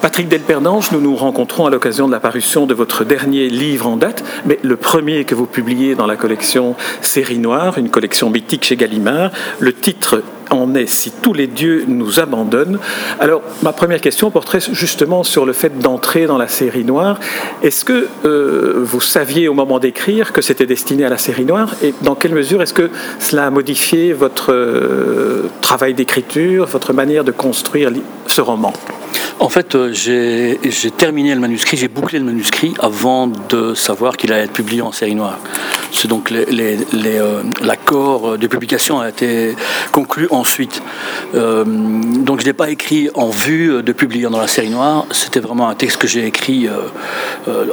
Patrick 0.00 0.28
Delperdange, 0.28 0.92
nous 0.92 1.00
nous 1.00 1.16
rencontrons 1.16 1.66
à 1.66 1.70
l'occasion 1.70 2.06
de 2.06 2.12
la 2.12 2.20
parution 2.20 2.66
de 2.66 2.74
votre 2.74 3.02
dernier 3.04 3.48
livre 3.48 3.88
en 3.88 3.96
date, 3.96 4.22
mais 4.46 4.60
le 4.62 4.76
premier 4.76 5.24
que 5.24 5.34
vous 5.34 5.46
publiez 5.46 5.96
dans 5.96 6.06
la 6.06 6.14
collection 6.14 6.76
Série 7.00 7.38
Noire, 7.38 7.78
une 7.78 7.90
collection 7.90 8.30
mythique 8.30 8.64
chez 8.64 8.76
Gallimard. 8.76 9.32
Le 9.58 9.72
titre 9.72 10.22
en 10.50 10.76
est 10.76 10.86
si 10.86 11.10
tous 11.10 11.32
les 11.32 11.48
dieux 11.48 11.84
nous 11.88 12.20
abandonnent. 12.20 12.78
Alors, 13.18 13.42
ma 13.62 13.72
première 13.72 14.00
question 14.00 14.30
porterait 14.30 14.60
justement 14.70 15.24
sur 15.24 15.44
le 15.44 15.52
fait 15.52 15.80
d'entrer 15.80 16.26
dans 16.26 16.38
la 16.38 16.48
série 16.48 16.84
noire. 16.84 17.18
Est-ce 17.64 17.84
que 17.84 18.06
euh, 18.24 18.74
vous 18.76 19.00
saviez 19.00 19.48
au 19.48 19.54
moment 19.54 19.80
d'écrire 19.80 20.32
que 20.32 20.42
c'était 20.42 20.66
destiné 20.66 21.04
à 21.06 21.08
la 21.08 21.18
série 21.18 21.44
noire 21.44 21.74
et 21.82 21.92
dans 22.02 22.14
quelle 22.14 22.34
mesure 22.34 22.62
est-ce 22.62 22.72
que 22.72 22.90
cela 23.18 23.46
a 23.46 23.50
modifié 23.50 24.12
votre 24.12 24.52
euh, 24.52 25.50
travail 25.60 25.94
d'écriture, 25.94 26.66
votre 26.66 26.92
manière 26.92 27.24
de 27.24 27.32
construire 27.32 27.90
ce 28.28 28.40
roman? 28.40 28.72
En 29.40 29.48
fait, 29.48 29.74
euh, 29.74 29.92
j'ai 29.92 30.90
terminé 30.90 31.34
le 31.34 31.40
manuscrit, 31.40 31.76
j'ai 31.76 31.88
bouclé 31.88 32.18
le 32.18 32.24
manuscrit 32.24 32.74
avant 32.78 33.26
de 33.26 33.74
savoir 33.74 34.16
qu'il 34.16 34.32
allait 34.32 34.44
être 34.44 34.52
publié 34.52 34.82
en 34.82 34.92
série 34.92 35.14
noire. 35.14 35.38
C'est 35.92 36.08
donc 36.08 36.32
euh, 36.32 37.42
l'accord 37.62 38.38
de 38.38 38.46
publication 38.46 39.00
a 39.00 39.08
été 39.08 39.56
conclu 39.92 40.28
ensuite. 40.30 40.82
Euh, 41.34 41.64
donc 41.64 42.40
je 42.40 42.46
n'ai 42.46 42.52
pas 42.52 42.70
écrit 42.70 43.10
en 43.14 43.30
vue 43.30 43.82
de 43.82 43.92
publier 43.92 44.28
dans 44.28 44.40
la 44.40 44.48
série 44.48 44.70
noire. 44.70 45.06
C'était 45.10 45.40
vraiment 45.40 45.68
un 45.68 45.74
texte 45.74 45.98
que 45.98 46.08
j'ai 46.08 46.26
écrit 46.26 46.68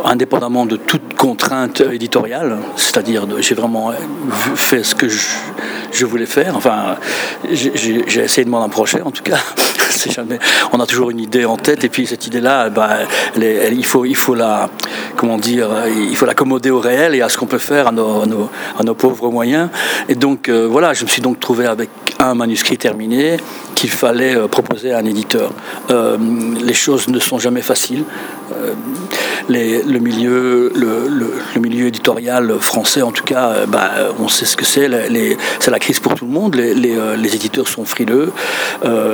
indépendamment 0.04 0.66
de 0.66 0.78
toute 0.78 1.16
contrainte 1.16 1.82
éditoriale. 1.82 2.58
C'est-à-dire, 2.76 3.28
j'ai 3.40 3.56
vraiment 3.56 3.92
fait 4.56 4.84
ce 4.84 4.96
que 4.96 5.08
je, 5.10 6.06
voulais 6.06 6.26
faire. 6.26 6.56
Enfin, 6.56 6.98
j'ai 7.52 8.22
essayé 8.22 8.46
de 8.46 8.50
m'en 8.50 8.64
approcher 8.64 9.02
en 9.02 9.12
tout 9.12 9.24
cas. 9.24 9.40
jamais. 10.10 10.40
On 10.72 10.80
a 10.80 10.86
toujours 10.86 11.10
une 11.12 11.20
idée 11.20 11.46
en 11.46 11.58
tête 11.58 11.84
et 11.84 11.90
puis 11.90 12.08
cette 12.08 12.28
idée-là, 12.28 12.70
il 13.38 13.86
faut, 13.86 14.06
il 14.06 14.16
faut 14.16 14.36
la, 14.36 14.70
comment 15.16 15.38
dire, 15.38 15.70
il 15.88 16.16
faut 16.16 16.26
l'accommoder 16.26 16.70
au 16.70 16.80
réel 16.80 17.16
et 17.16 17.22
à 17.22 17.30
ce 17.30 17.38
qu'on 17.38 17.46
peut 17.46 17.58
faire 17.58 17.88
à 17.88 17.92
nos, 17.92 18.05
à 18.06 18.84
nos, 18.84 18.94
pauvres 18.94 19.30
moyens. 19.30 19.70
Et 20.10 20.16
donc 20.16 20.50
euh, 20.50 20.68
voilà, 20.70 20.94
je 20.94 21.04
me 21.04 21.10
suis 21.10 21.22
donc 21.22 21.40
trouvé 21.40 21.66
avec 21.66 21.90
un 22.20 22.34
manuscrit 22.36 22.78
terminé 22.78 23.38
qu'il 23.76 23.90
fallait 23.90 24.36
euh, 24.36 24.48
proposer 24.48 24.94
à 24.94 25.00
un 25.00 25.06
éditeur. 25.06 25.52
Euh, 25.90 26.18
les 26.62 26.74
choses 26.74 27.08
ne 27.08 27.20
sont 27.20 27.40
jamais 27.40 27.62
faciles. 27.62 28.04
Le, 29.50 30.00
milieu, 30.00 30.72
le, 30.76 31.60
milieu 31.60 31.88
éditorial 31.88 32.54
français, 32.60 33.02
en 33.02 33.12
tout 33.12 33.24
cas, 33.24 33.66
bah, 33.68 33.92
on 34.20 34.28
sait 34.28 34.46
ce 34.46 34.56
que 34.58 34.66
c'est. 34.66 34.90
C'est 35.60 35.72
la 35.72 35.80
crise 35.80 36.00
pour 36.00 36.16
tout 36.16 36.26
le 36.26 36.32
monde. 36.32 36.56
Les, 36.56 36.74
les 36.74 37.36
éditeurs 37.36 37.68
sont 37.68 37.86
frileux 37.86 38.32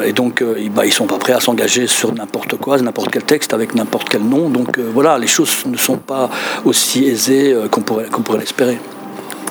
et 0.05 0.13
donc 0.13 0.43
bah, 0.73 0.85
ils 0.85 0.89
ne 0.89 0.93
sont 0.93 1.07
pas 1.07 1.17
prêts 1.17 1.33
à 1.33 1.39
s'engager 1.39 1.87
sur 1.87 2.13
n'importe 2.13 2.57
quoi, 2.57 2.77
n'importe 2.79 3.11
quel 3.11 3.23
texte, 3.23 3.53
avec 3.53 3.75
n'importe 3.75 4.09
quel 4.09 4.23
nom. 4.23 4.49
Donc 4.49 4.77
euh, 4.77 4.89
voilà, 4.93 5.17
les 5.17 5.27
choses 5.27 5.65
ne 5.65 5.77
sont 5.77 5.97
pas 5.97 6.29
aussi 6.65 7.05
aisées 7.05 7.53
euh, 7.53 7.67
qu'on 7.67 7.81
pourrait, 7.81 8.05
qu'on 8.05 8.21
pourrait 8.21 8.39
l'espérer. 8.39 8.77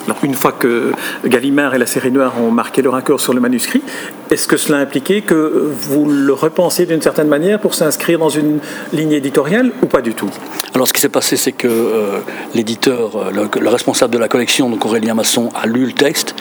Alors, 0.07 0.19
une 0.23 0.35
fois 0.35 0.53
que 0.53 0.93
Gallimard 1.25 1.75
et 1.75 1.79
la 1.79 1.87
série 1.87 2.11
noire 2.11 2.35
ont 2.41 2.51
marqué 2.51 2.83
leur 2.83 2.95
accord 2.95 3.21
sur 3.21 3.35
le 3.35 3.41
manuscrit, 3.41 3.83
est-ce 4.31 4.49
que 4.49 4.57
cela 4.57 4.79
impliquait 4.79 5.23
que 5.23 5.71
vous 5.73 6.09
le 6.09 6.33
repensiez 6.33 6.87
d'une 6.87 7.03
certaine 7.03 7.29
manière 7.29 7.61
pour 7.61 7.75
s'inscrire 7.75 8.19
dans 8.19 8.29
une 8.29 8.61
ligne 8.93 9.13
éditoriale 9.13 9.73
ou 9.83 9.87
pas 9.87 10.01
du 10.01 10.15
tout? 10.15 10.31
Alors, 10.75 10.87
ce 10.87 10.93
qui 10.93 11.01
s'est 11.01 11.09
passé, 11.09 11.37
c'est 11.37 11.53
que 11.53 11.69
euh, 11.69 12.19
l'éditeur, 12.55 13.17
euh, 13.17 13.31
le, 13.61 13.69
responsable 13.69 14.13
de 14.13 14.19
la 14.19 14.29
collection, 14.29 14.71
donc 14.71 14.85
Aurélien 14.87 15.15
Masson, 15.15 15.51
a 15.55 15.67
lu 15.67 15.85
le 15.85 15.93
texte. 15.93 16.35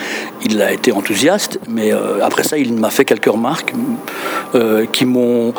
Il 0.45 0.61
a 0.61 0.71
été 0.71 0.91
enthousiaste, 0.91 1.59
mais 1.67 1.91
euh, 1.93 2.23
après 2.23 2.43
ça, 2.43 2.57
il 2.57 2.73
m'a 2.73 2.89
fait 2.89 3.05
quelques 3.05 3.25
remarques 3.25 3.73
qui 4.91 5.05
m'ont 5.05 5.53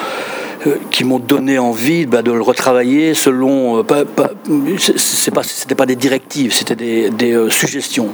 qui 0.90 1.04
m'ont 1.04 1.18
donné 1.18 1.58
envie 1.58 2.06
bah, 2.06 2.22
de 2.22 2.32
le 2.32 2.42
retravailler 2.42 3.14
selon. 3.14 3.78
Euh, 3.78 3.82
pas, 3.82 4.04
pas, 4.04 4.30
c'est 4.78 5.30
pas, 5.30 5.42
c'était 5.42 5.74
pas 5.74 5.86
des 5.86 5.96
directives, 5.96 6.52
c'était 6.52 6.74
des, 6.74 7.32
euh, 7.32 7.50
suggestions. 7.50 8.08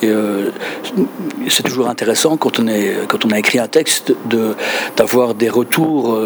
C'est 0.00 1.62
toujours 1.62 1.88
intéressant 1.88 2.36
quand 2.36 2.60
on, 2.60 2.68
est, 2.68 2.94
quand 3.08 3.24
on 3.24 3.30
a 3.30 3.38
écrit 3.38 3.58
un 3.58 3.68
texte 3.68 4.14
de, 4.26 4.54
d'avoir 4.96 5.34
des 5.34 5.48
retours 5.48 6.18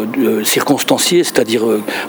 circonstanciés, 0.43 1.23
c'est-à-dire 1.23 1.63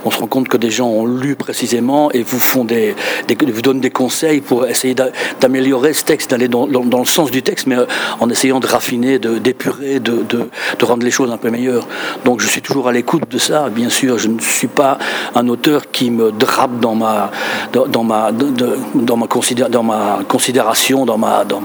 on 0.05 0.11
se 0.11 0.19
rend 0.19 0.27
compte 0.27 0.49
que 0.49 0.57
des 0.57 0.71
gens 0.71 0.89
ont 0.89 1.07
lu 1.07 1.37
précisément 1.37 2.11
et 2.13 2.23
vous 2.23 2.41
font 2.41 2.65
des, 2.65 2.95
vous 3.29 3.63
donnent 3.63 3.81
des 3.81 3.91
conseils 3.91 4.41
pour 4.41 4.67
essayer 4.67 4.95
d'améliorer 5.41 5.93
ce 5.93 6.05
texte, 6.05 6.31
d'aller 6.31 6.49
dans, 6.49 6.67
dans, 6.67 6.99
le 6.99 7.07
sens 7.07 7.31
du 7.31 7.43
texte, 7.43 7.67
mais 7.67 7.77
en 8.21 8.29
essayant 8.31 8.61
de 8.61 8.67
raffiner, 8.67 9.19
de, 9.19 9.39
d'épurer, 9.39 10.01
de, 10.01 10.25
de, 10.29 10.49
de 10.79 10.85
rendre 10.85 11.05
les 11.05 11.11
choses 11.11 11.31
un 11.31 11.39
peu 11.39 11.51
meilleures. 11.51 11.87
Donc 12.25 12.41
je 12.41 12.49
suis 12.49 12.63
toujours 12.63 12.89
à 12.89 12.93
l'écoute 12.93 13.31
de 13.31 13.39
ça 13.39 13.54
Bien 13.71 13.89
sûr, 13.89 14.19
je 14.19 14.29
ne 14.29 14.41
suis 14.41 14.67
pas 14.67 14.99
un 15.35 15.49
auteur 15.49 15.91
qui 15.91 16.11
me 16.11 16.33
drape 16.33 16.81
dans 16.81 16.95
ma, 16.95 17.31
dans, 17.73 18.03
ma, 18.03 18.33
dans 18.33 19.17
ma, 19.17 19.27
dans 19.73 19.83
ma 19.83 20.25
considération, 20.29 21.07
dans 21.07 21.19
ma, 21.19 21.45
dans, 21.45 21.63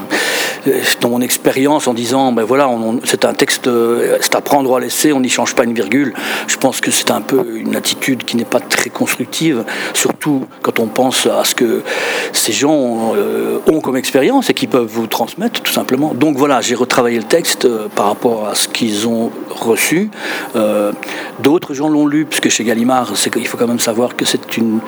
dans 1.02 1.10
mon 1.10 1.22
expérience 1.22 1.88
en 1.88 1.94
disant, 1.94 2.32
ben 2.32 2.44
voilà, 2.44 2.70
c'est 3.04 3.26
un 3.26 3.34
texte, 3.34 3.70
c'est 4.22 4.36
à 4.36 4.42
prendre 4.42 4.70
ou 4.70 4.76
à 4.76 4.80
laisser, 4.80 5.14
on 5.14 5.20
n'y 5.20 5.30
change 5.30 5.56
pas 5.56 5.64
une 5.64 5.74
virgule. 5.74 6.14
Je 6.48 6.58
pense 6.58 6.82
que 6.82 6.92
c'est 6.92 7.12
un 7.12 7.22
peu 7.22 7.46
une 7.56 7.76
attitude 7.76 8.24
qui 8.24 8.38
n'est 8.38 8.46
pas 8.46 8.60
très 8.60 8.90
constructive, 8.90 9.64
surtout 9.94 10.46
quand 10.62 10.80
on 10.80 10.88
pense 10.88 11.26
à 11.26 11.44
ce 11.44 11.56
que 11.56 11.84
ces 12.34 12.52
gens 12.52 13.14
euh, 13.16 13.60
ont 13.68 13.82
comme 13.82 13.98
expérience 13.98 14.50
et 14.50 14.54
qui 14.54 14.68
peuvent 14.68 14.88
vous 14.88 15.08
transmettre 15.08 15.62
tout 15.62 15.72
simplement. 15.72 16.14
Donc 16.14 16.38
voilà, 16.38 16.62
j'ai 16.62 16.76
retravaillé 16.76 17.18
le 17.18 17.24
texte 17.24 17.66
euh, 17.66 17.88
par 17.94 18.08
rapport 18.08 18.48
à 18.48 18.56
ce 18.56 18.68
qu'ils 18.68 19.08
ont 19.08 19.32
reçu. 19.50 20.10
Euh, 20.56 20.92
d'autres 21.40 21.74
gens 21.74 21.90
l'ont 21.90 22.08
lu, 22.08 22.26
puisque 22.26 22.50
chez 22.50 22.64
Gallimard, 22.64 23.14
il 23.36 23.48
faut 23.48 23.58
quand 23.58 23.68
même 23.68 23.80
savoir 23.80 24.16
que 24.16 24.26
c'est 24.26 24.58
une, 24.58 24.80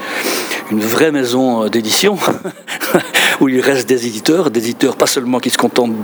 une 0.72 0.80
vraie 0.80 1.12
maison 1.12 1.68
d'édition, 1.68 2.18
où 3.42 3.50
il 3.50 3.62
reste 3.62 3.88
des 3.88 4.08
éditeurs, 4.08 4.52
des 4.52 4.62
éditeurs 4.62 4.96
pas 4.96 5.08
seulement 5.08 5.40
qui 5.40 5.50
se 5.50 5.58
contentent 5.58 6.02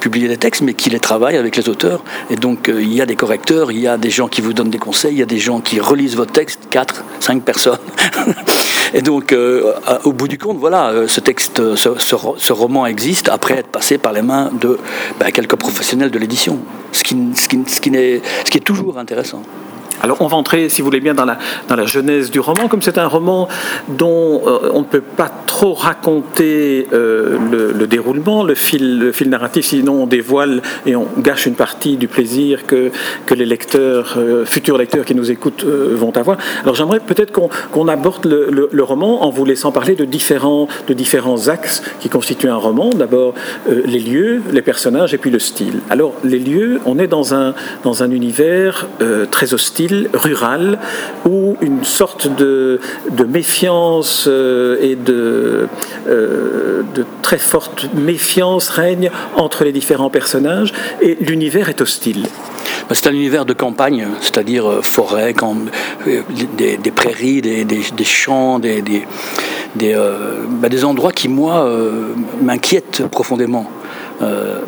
publier 0.00 0.28
des 0.28 0.36
textes, 0.36 0.62
mais 0.62 0.74
qui 0.74 0.90
les 0.90 1.00
travaillent 1.00 1.36
avec 1.36 1.56
les 1.56 1.68
auteurs. 1.68 2.02
Et 2.30 2.36
donc, 2.36 2.68
euh, 2.68 2.82
il 2.82 2.92
y 2.92 3.00
a 3.00 3.06
des 3.06 3.16
correcteurs, 3.16 3.72
il 3.72 3.80
y 3.80 3.88
a 3.88 3.96
des 3.96 4.10
gens 4.10 4.28
qui 4.28 4.40
vous 4.40 4.52
donnent 4.52 4.70
des 4.70 4.78
conseils, 4.78 5.14
il 5.14 5.18
y 5.18 5.22
a 5.22 5.26
des 5.26 5.38
gens 5.38 5.60
qui 5.60 5.80
relisent 5.80 6.16
votre 6.16 6.32
texte, 6.32 6.60
quatre, 6.70 7.04
cinq 7.20 7.42
personnes. 7.42 7.78
Et 8.94 9.02
donc, 9.02 9.32
euh, 9.32 9.72
au 10.04 10.12
bout 10.12 10.28
du 10.28 10.38
compte, 10.38 10.58
voilà, 10.58 10.90
euh, 10.90 11.08
ce 11.08 11.20
texte, 11.20 11.60
ce, 11.76 12.52
roman 12.52 12.86
existe 12.86 13.28
après 13.28 13.54
être 13.54 13.68
passé 13.68 13.98
par 13.98 14.12
les 14.12 14.22
mains 14.22 14.50
de 14.60 14.78
ben, 15.18 15.30
quelques 15.32 15.56
professionnels 15.56 16.10
de 16.10 16.18
l'édition, 16.18 16.58
ce 16.92 17.02
qui, 17.02 17.16
ce, 17.34 17.48
qui, 17.48 17.58
ce, 17.66 17.80
qui 17.80 17.90
ce 17.90 18.50
qui 18.50 18.58
est 18.58 18.64
toujours 18.64 18.98
intéressant. 18.98 19.42
Alors 20.02 20.20
on 20.20 20.26
va 20.26 20.36
entrer, 20.36 20.68
si 20.68 20.82
vous 20.82 20.86
voulez 20.86 21.00
bien, 21.00 21.14
dans 21.14 21.24
la, 21.24 21.38
dans 21.68 21.76
la 21.76 21.86
genèse 21.86 22.30
du 22.30 22.40
roman, 22.40 22.68
comme 22.68 22.82
c'est 22.82 22.98
un 22.98 23.06
roman 23.06 23.48
dont 23.88 24.42
euh, 24.46 24.70
on 24.72 24.80
ne 24.80 24.84
peut 24.84 25.00
pas 25.00 25.30
trop 25.46 25.72
raconter 25.72 26.88
euh, 26.92 27.38
le, 27.50 27.86
déroulement, 27.86 28.42
le 28.42 28.54
fil, 28.54 28.98
le 28.98 29.12
fil 29.12 29.28
narratif, 29.30 29.66
sinon 29.66 30.02
on 30.02 30.06
dévoile 30.06 30.62
et 30.86 30.96
on 30.96 31.06
gâche 31.18 31.46
une 31.46 31.54
partie 31.54 31.96
du 31.96 32.08
plaisir 32.08 32.66
que, 32.66 32.90
que 33.26 33.34
les 33.34 33.46
lecteurs, 33.46 34.14
euh, 34.16 34.44
futurs 34.44 34.78
lecteurs 34.78 35.04
qui 35.04 35.14
nous 35.14 35.30
écoutent 35.30 35.64
vont 35.64 36.16
avoir. 36.16 36.38
Alors 36.62 36.74
j'aimerais 36.74 37.00
peut-être 37.00 37.32
qu'on 37.32 37.88
aborde 37.88 38.26
le, 38.26 38.68
le, 38.70 38.82
roman 38.82 39.24
en 39.24 39.30
vous 39.30 39.44
laissant 39.44 39.72
parler 39.72 39.94
de 39.94 40.04
différents, 40.04 40.68
de 40.88 40.94
différents 40.94 41.48
axes 41.48 41.82
qui 42.00 42.08
constituent 42.08 42.48
un 42.48 42.56
roman. 42.56 42.90
D'abord 42.90 43.34
les 43.66 44.00
lieux, 44.00 44.42
les 44.52 44.62
personnages 44.62 45.14
et 45.14 45.18
puis 45.18 45.30
le 45.30 45.38
style. 45.38 45.80
Alors 45.90 46.14
les 46.24 46.38
lieux, 46.38 46.80
on 46.84 46.98
est 46.98 47.06
dans 47.06 47.34
un, 47.34 47.54
dans 47.82 48.02
un 48.02 48.10
univers 48.10 48.86
très 49.30 49.54
hostile 49.54 49.83
rural 50.12 50.78
où 51.24 51.56
une 51.60 51.84
sorte 51.84 52.28
de, 52.28 52.80
méfiance 53.28 54.26
euh, 54.28 54.76
et 54.80 54.96
de, 54.96 55.68
euh, 56.08 56.82
de 56.94 57.04
très 57.22 57.38
forte 57.38 57.88
méfiance 57.94 58.68
règne 58.68 59.10
entre 59.36 59.64
les 59.64 59.72
différents 59.72 60.10
personnages 60.10 60.72
et 61.00 61.16
l'univers 61.20 61.68
est 61.68 61.80
hostile. 61.80 62.26
C'est 62.90 63.06
un 63.06 63.12
univers 63.12 63.46
de 63.46 63.54
campagne, 63.54 64.08
c'est-à-dire 64.20 64.68
euh, 64.68 64.82
forêt, 64.82 65.34
des, 66.56 66.90
prairies, 66.90 67.40
des, 67.40 68.04
champs, 68.04 68.58
bah, 68.58 68.68
des, 70.68 70.84
endroits 70.84 71.12
qui, 71.12 71.28
moi, 71.28 71.68
m'inquiètent 72.42 73.06
profondément. 73.10 73.70
Euh, 74.22 74.60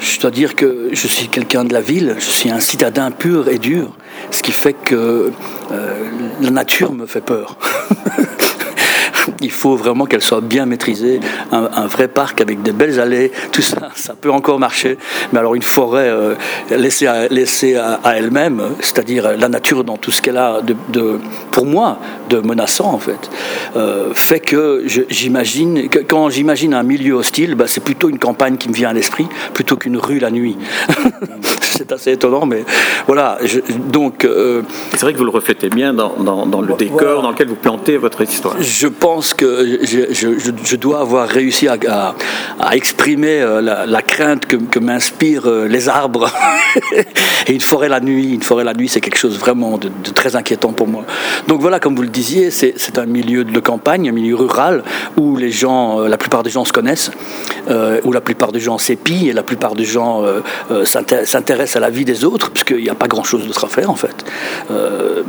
je 0.00 0.20
dois 0.20 0.30
dire 0.30 0.54
que 0.54 0.90
je 0.92 1.08
suis 1.08 1.28
quelqu'un 1.28 1.64
de 1.64 1.72
la 1.72 1.80
ville, 1.80 2.16
je 2.18 2.30
suis 2.30 2.50
un 2.50 2.60
citadin 2.60 3.10
pur 3.10 3.48
et 3.48 3.58
dur, 3.58 3.92
ce 4.30 4.42
qui 4.42 4.52
fait 4.52 4.72
que 4.72 5.32
euh, 5.72 5.94
la 6.40 6.50
nature 6.50 6.92
me 6.92 7.06
fait 7.06 7.20
peur. 7.20 7.56
il 9.40 9.50
faut 9.50 9.76
vraiment 9.76 10.06
qu'elle 10.06 10.22
soit 10.22 10.40
bien 10.40 10.66
maîtrisée. 10.66 11.20
Un, 11.52 11.86
vrai 11.86 12.08
parc 12.08 12.40
avec 12.40 12.62
des 12.62 12.72
belles 12.72 13.00
allées, 13.00 13.32
tout 13.52 13.62
ça, 13.62 13.90
ça 13.94 14.14
peut 14.14 14.30
encore 14.30 14.58
marcher. 14.58 14.98
Mais 15.32 15.38
alors 15.38 15.54
une 15.54 15.62
forêt 15.62 16.08
euh, 16.08 16.34
laissée 16.70 17.06
à, 17.06 17.28
laissée 17.28 17.76
à, 17.76 18.00
elle-même, 18.16 18.62
c'est-à-dire 18.80 19.36
la 19.36 19.48
nature 19.48 19.84
dans 19.84 19.96
tout 19.96 20.10
ce 20.10 20.22
qu'elle 20.22 20.36
a 20.36 20.60
de, 20.62 21.18
pour 21.50 21.66
moi, 21.66 21.98
de 22.28 22.38
menaçant 22.38 22.92
en 22.92 22.98
fait, 22.98 23.30
euh, 23.76 24.12
fait 24.14 24.40
que 24.40 24.84
j'imagine, 25.08 25.88
quand 26.08 26.30
j'imagine 26.30 26.74
un 26.74 26.82
milieu 26.82 27.14
hostile, 27.14 27.54
bah, 27.54 27.64
c'est 27.66 27.82
plutôt 27.82 28.08
une 28.08 28.18
campagne 28.18 28.56
qui 28.56 28.68
me 28.68 28.74
vient 28.74 28.90
à 28.90 28.92
l'esprit, 28.92 29.26
plutôt 29.54 29.76
qu'une 29.76 29.96
rue 29.96 30.18
la 30.18 30.30
nuit. 30.30 30.56
c'est 31.78 31.92
assez 31.92 32.12
étonnant, 32.12 32.46
mais 32.46 32.64
voilà. 33.06 33.38
donc. 33.90 34.24
Euh, 34.24 34.62
c'est 34.92 35.02
vrai 35.02 35.12
que 35.12 35.18
vous 35.18 35.24
le 35.24 35.30
reflétez 35.30 35.68
bien 35.68 35.94
dans, 35.94 36.14
dans, 36.16 36.60
le 36.60 36.74
décor 36.74 37.22
dans 37.22 37.30
lequel 37.30 37.48
vous 37.48 37.54
plantez 37.54 37.96
votre 37.96 38.20
histoire. 38.22 38.56
Je 38.60 38.88
pense 38.88 39.27
que 39.34 39.78
je, 39.82 40.76
dois 40.76 41.00
avoir 41.00 41.28
réussi 41.28 41.68
à, 41.68 42.14
exprimer 42.72 43.40
euh, 43.40 43.60
la, 43.60 44.02
crainte 44.02 44.46
que, 44.46 44.56
que 44.56 44.78
m'inspirent 44.78 45.48
euh, 45.48 45.66
les 45.66 45.88
arbres 45.88 46.30
et 47.46 47.52
une 47.52 47.60
forêt 47.60 47.88
la 47.88 48.00
nuit. 48.00 48.34
Une 48.34 48.42
forêt 48.42 48.64
la 48.64 48.74
nuit, 48.74 48.88
c'est 48.88 49.00
quelque 49.00 49.18
chose 49.18 49.38
vraiment 49.38 49.78
de, 49.78 49.90
très 50.14 50.36
inquiétant 50.36 50.72
pour 50.72 50.86
moi. 50.86 51.04
Donc 51.46 51.60
voilà, 51.60 51.80
comme 51.80 51.96
vous 51.96 52.02
le 52.02 52.08
disiez, 52.08 52.50
c'est 52.50 52.98
un 52.98 53.06
milieu 53.06 53.44
de 53.44 53.60
campagne, 53.60 54.08
un 54.08 54.12
milieu 54.12 54.36
rural 54.36 54.82
où 55.16 55.36
les 55.36 55.50
gens, 55.50 56.00
la 56.00 56.18
plupart 56.18 56.42
des 56.42 56.50
gens 56.50 56.64
se 56.64 56.72
connaissent, 56.72 57.10
où 58.04 58.12
la 58.12 58.20
plupart 58.20 58.52
des 58.52 58.60
gens 58.60 58.78
s'épient 58.78 59.28
et 59.28 59.32
la 59.32 59.42
plupart 59.42 59.74
des 59.74 59.84
gens 59.84 60.24
s'intéressent 60.84 61.76
à 61.76 61.80
la 61.80 61.90
vie 61.90 62.04
des 62.04 62.24
autres, 62.24 62.50
puisqu'il 62.50 62.82
n'y 62.82 62.90
a 62.90 62.94
pas 62.94 63.08
grand-chose 63.08 63.46
d'autre 63.46 63.64
à 63.64 63.68
faire 63.68 63.90
en 63.90 63.96
fait. 63.96 64.24
Euh, 64.70 65.22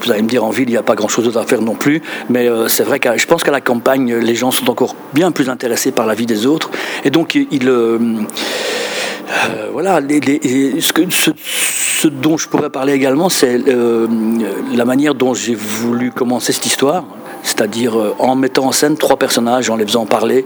vous 0.00 0.10
allez 0.10 0.22
me 0.22 0.28
dire 0.28 0.44
en 0.44 0.50
ville, 0.50 0.68
il 0.68 0.72
n'y 0.72 0.78
a 0.78 0.82
pas 0.82 0.94
grand-chose 0.94 1.24
d'autre 1.24 1.38
à 1.38 1.46
faire 1.46 1.62
non 1.62 1.74
plus, 1.74 2.02
mais 2.28 2.48
euh, 2.48 2.68
c'est 2.68 2.84
vrai 2.84 2.98
que 2.98 3.16
je 3.16 3.26
pense 3.26 3.39
qu'à 3.44 3.50
la 3.50 3.60
campagne, 3.60 4.14
les 4.14 4.34
gens 4.34 4.50
sont 4.50 4.68
encore 4.70 4.94
bien 5.12 5.30
plus 5.30 5.48
intéressés 5.48 5.92
par 5.92 6.06
la 6.06 6.14
vie 6.14 6.26
des 6.26 6.46
autres, 6.46 6.70
et 7.04 7.10
donc 7.10 7.34
ils... 7.34 7.68
Euh, 7.68 7.98
voilà, 9.72 10.00
ce, 10.00 10.92
que, 10.92 11.02
ce, 11.10 12.08
dont 12.08 12.36
je 12.36 12.48
pourrais 12.48 12.70
parler 12.70 12.92
également, 12.92 13.28
c'est 13.28 13.58
la 13.58 14.84
manière 14.84 15.14
dont 15.14 15.34
j'ai 15.34 15.54
voulu 15.54 16.10
commencer 16.10 16.52
cette 16.52 16.66
histoire 16.66 17.04
c'est-à-dire 17.42 17.98
euh, 17.98 18.14
en 18.18 18.34
mettant 18.34 18.66
en 18.66 18.72
scène 18.72 18.96
trois 18.96 19.16
personnages, 19.16 19.70
en 19.70 19.76
les 19.76 19.86
faisant 19.86 20.06
parler 20.06 20.44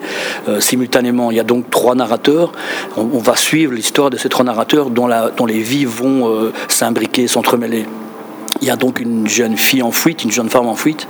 euh, 0.49 0.61
simultanément. 0.61 1.31
Il 1.31 1.37
y 1.37 1.41
a 1.41 1.45
donc 1.45 1.71
trois 1.71 1.95
narrateurs. 1.95 2.53
On, 2.97 3.19
va 3.19 3.37
suivre 3.37 3.73
l'histoire 3.73 4.11
de 4.11 4.17
ces 4.17 4.29
trois 4.29 4.45
narrateurs 4.45 4.91
dont, 4.91 5.09
dont 5.37 5.47
les 5.47 5.61
vies 5.61 5.85
vont 5.85 6.29
euh, 6.29 6.53
s'imbriquer, 6.69 7.27
s'entremêler. 7.27 7.87
Il 8.65 8.69
y 8.69 8.71
a 8.71 8.77
donc 8.77 8.99
une 8.99 9.29
jeune 9.29 9.59
fille 9.59 9.83
en 9.83 9.91
fuite, 9.91 10.25
une 10.25 10.33
jeune 10.33 10.49
femme 10.49 10.67
en 10.69 10.75
fuite. 10.75 11.07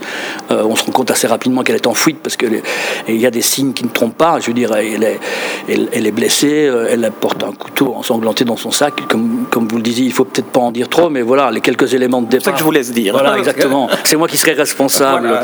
Euh, 0.50 0.64
on 0.64 0.74
se 0.74 0.82
rend 0.82 0.90
compte 0.90 1.12
assez 1.12 1.28
rapidement 1.28 1.62
qu'elle 1.62 1.76
est 1.76 1.86
en 1.86 1.94
fuite 1.94 2.18
parce 2.20 2.36
qu'il 2.36 2.60
y 3.06 3.26
a 3.26 3.30
des 3.30 3.42
signes 3.42 3.72
qui 3.72 3.84
ne 3.84 3.90
trompent 3.90 4.18
pas. 4.18 4.40
Je 4.40 4.48
veux 4.48 4.54
dire, 4.54 4.74
elle 4.74 5.04
est, 5.04 5.20
elle, 5.68 6.04
est 6.04 6.10
blessée, 6.10 6.66
euh, 6.66 6.88
elle 6.90 7.08
porte 7.12 7.44
un 7.44 7.52
couteau 7.52 7.94
ensanglanté 7.94 8.44
dans 8.44 8.56
son 8.56 8.72
sac. 8.72 8.94
Comme, 9.08 9.46
comme 9.50 9.68
vous 9.68 9.76
le 9.76 9.84
disiez, 9.84 10.04
il 10.04 10.12
faut 10.12 10.24
peut-être 10.24 10.48
pas 10.48 10.58
en 10.58 10.72
dire 10.72 10.88
trop, 10.88 11.10
mais 11.10 11.22
voilà, 11.22 11.52
les 11.52 11.60
quelques 11.60 11.94
éléments 11.94 12.22
de 12.22 12.26
départ. 12.26 12.42
C'est 12.42 12.50
ça 12.50 12.52
que 12.54 12.58
je 12.58 12.64
vous 12.64 12.72
laisse 12.72 12.90
dire. 12.90 13.12
Voilà, 13.12 13.38
exactement. 13.38 13.88
C'est 14.02 14.16
moi 14.16 14.26
qui 14.26 14.36
serais 14.36 14.54
responsable. 14.54 15.38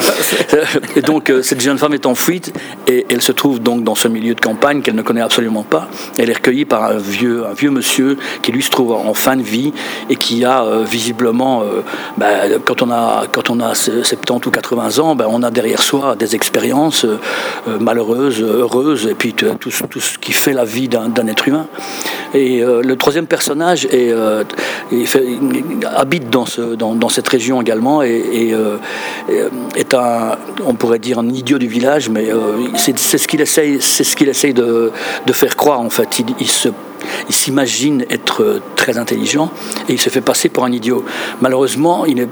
Et 0.96 1.02
donc, 1.02 1.30
euh, 1.30 1.42
cette 1.42 1.60
jeune 1.60 1.78
femme 1.78 1.94
est 1.94 2.06
en 2.06 2.16
fuite 2.16 2.52
et 2.88 3.06
elle 3.08 3.22
se 3.22 3.30
trouve 3.30 3.60
donc 3.60 3.84
dans 3.84 3.94
ce 3.94 4.08
milieu 4.08 4.34
de 4.34 4.40
campagne 4.40 4.82
qu'elle 4.82 4.96
ne 4.96 5.02
connaît 5.02 5.20
absolument 5.20 5.62
pas. 5.62 5.88
Elle 6.18 6.28
est 6.28 6.34
recueillie 6.34 6.64
par 6.64 6.82
un 6.82 6.96
vieux, 6.96 7.46
un 7.46 7.54
vieux 7.54 7.70
monsieur 7.70 8.18
qui 8.42 8.50
lui 8.50 8.64
se 8.64 8.70
trouve 8.70 8.90
en 8.90 9.14
fin 9.14 9.36
de 9.36 9.42
vie 9.42 9.72
et 10.08 10.16
qui 10.16 10.44
a 10.44 10.64
visiblement 10.82 11.62
ben, 12.16 12.60
quand, 12.64 12.82
on 12.82 12.90
a, 12.90 13.24
quand 13.30 13.50
on 13.50 13.60
a 13.60 13.74
70 13.74 14.46
ou 14.46 14.50
80 14.50 14.98
ans, 14.98 15.14
ben, 15.14 15.26
on 15.28 15.42
a 15.42 15.50
derrière 15.50 15.82
soi 15.82 16.16
des 16.16 16.34
expériences 16.34 17.04
euh, 17.04 17.78
malheureuses, 17.78 18.42
heureuses, 18.42 19.06
et 19.06 19.14
puis 19.14 19.34
tout, 19.34 19.46
tout, 19.58 19.70
ce 19.70 20.18
qui 20.18 20.32
fait 20.32 20.52
la 20.52 20.64
vie 20.64 20.88
d'un 20.88 21.26
être 21.26 21.48
humain. 21.48 21.66
Et 22.34 22.62
euh, 22.62 22.82
le 22.82 22.96
troisième 22.96 23.26
personnage 23.26 23.88
euh, 23.92 24.44
habite 25.96 26.30
dans, 26.30 26.46
ce, 26.46 26.74
dans, 26.74 26.94
dans, 26.94 27.08
cette 27.08 27.28
région 27.28 27.60
également 27.60 28.02
et, 28.02 28.54
est 29.76 29.94
un, 29.94 30.36
on 30.64 30.74
pourrait 30.74 30.98
dire, 30.98 31.18
un 31.18 31.28
idiot 31.28 31.58
du 31.58 31.68
village, 31.68 32.08
mais 32.08 32.28
c'est 32.76 32.98
ce 32.98 33.26
qu'il 33.26 33.40
essaye, 33.40 33.80
ce 33.80 34.14
qu'il 34.14 34.28
essaye 34.28 34.54
de, 34.54 34.92
faire 35.32 35.56
croire 35.56 35.80
en 35.80 35.90
fait. 35.90 36.22
Il 37.28 37.34
s'imagine 37.34 38.04
être 38.10 38.60
très 38.76 38.98
intelligent 38.98 39.50
et 39.88 39.94
il 39.94 40.00
se 40.00 40.10
fait 40.10 40.20
passer 40.20 40.48
pour 40.48 40.64
un 40.64 40.72
idiot. 40.72 41.04
Malheureusement, 41.40 42.04
il 42.04 42.16
n'est 42.16 42.28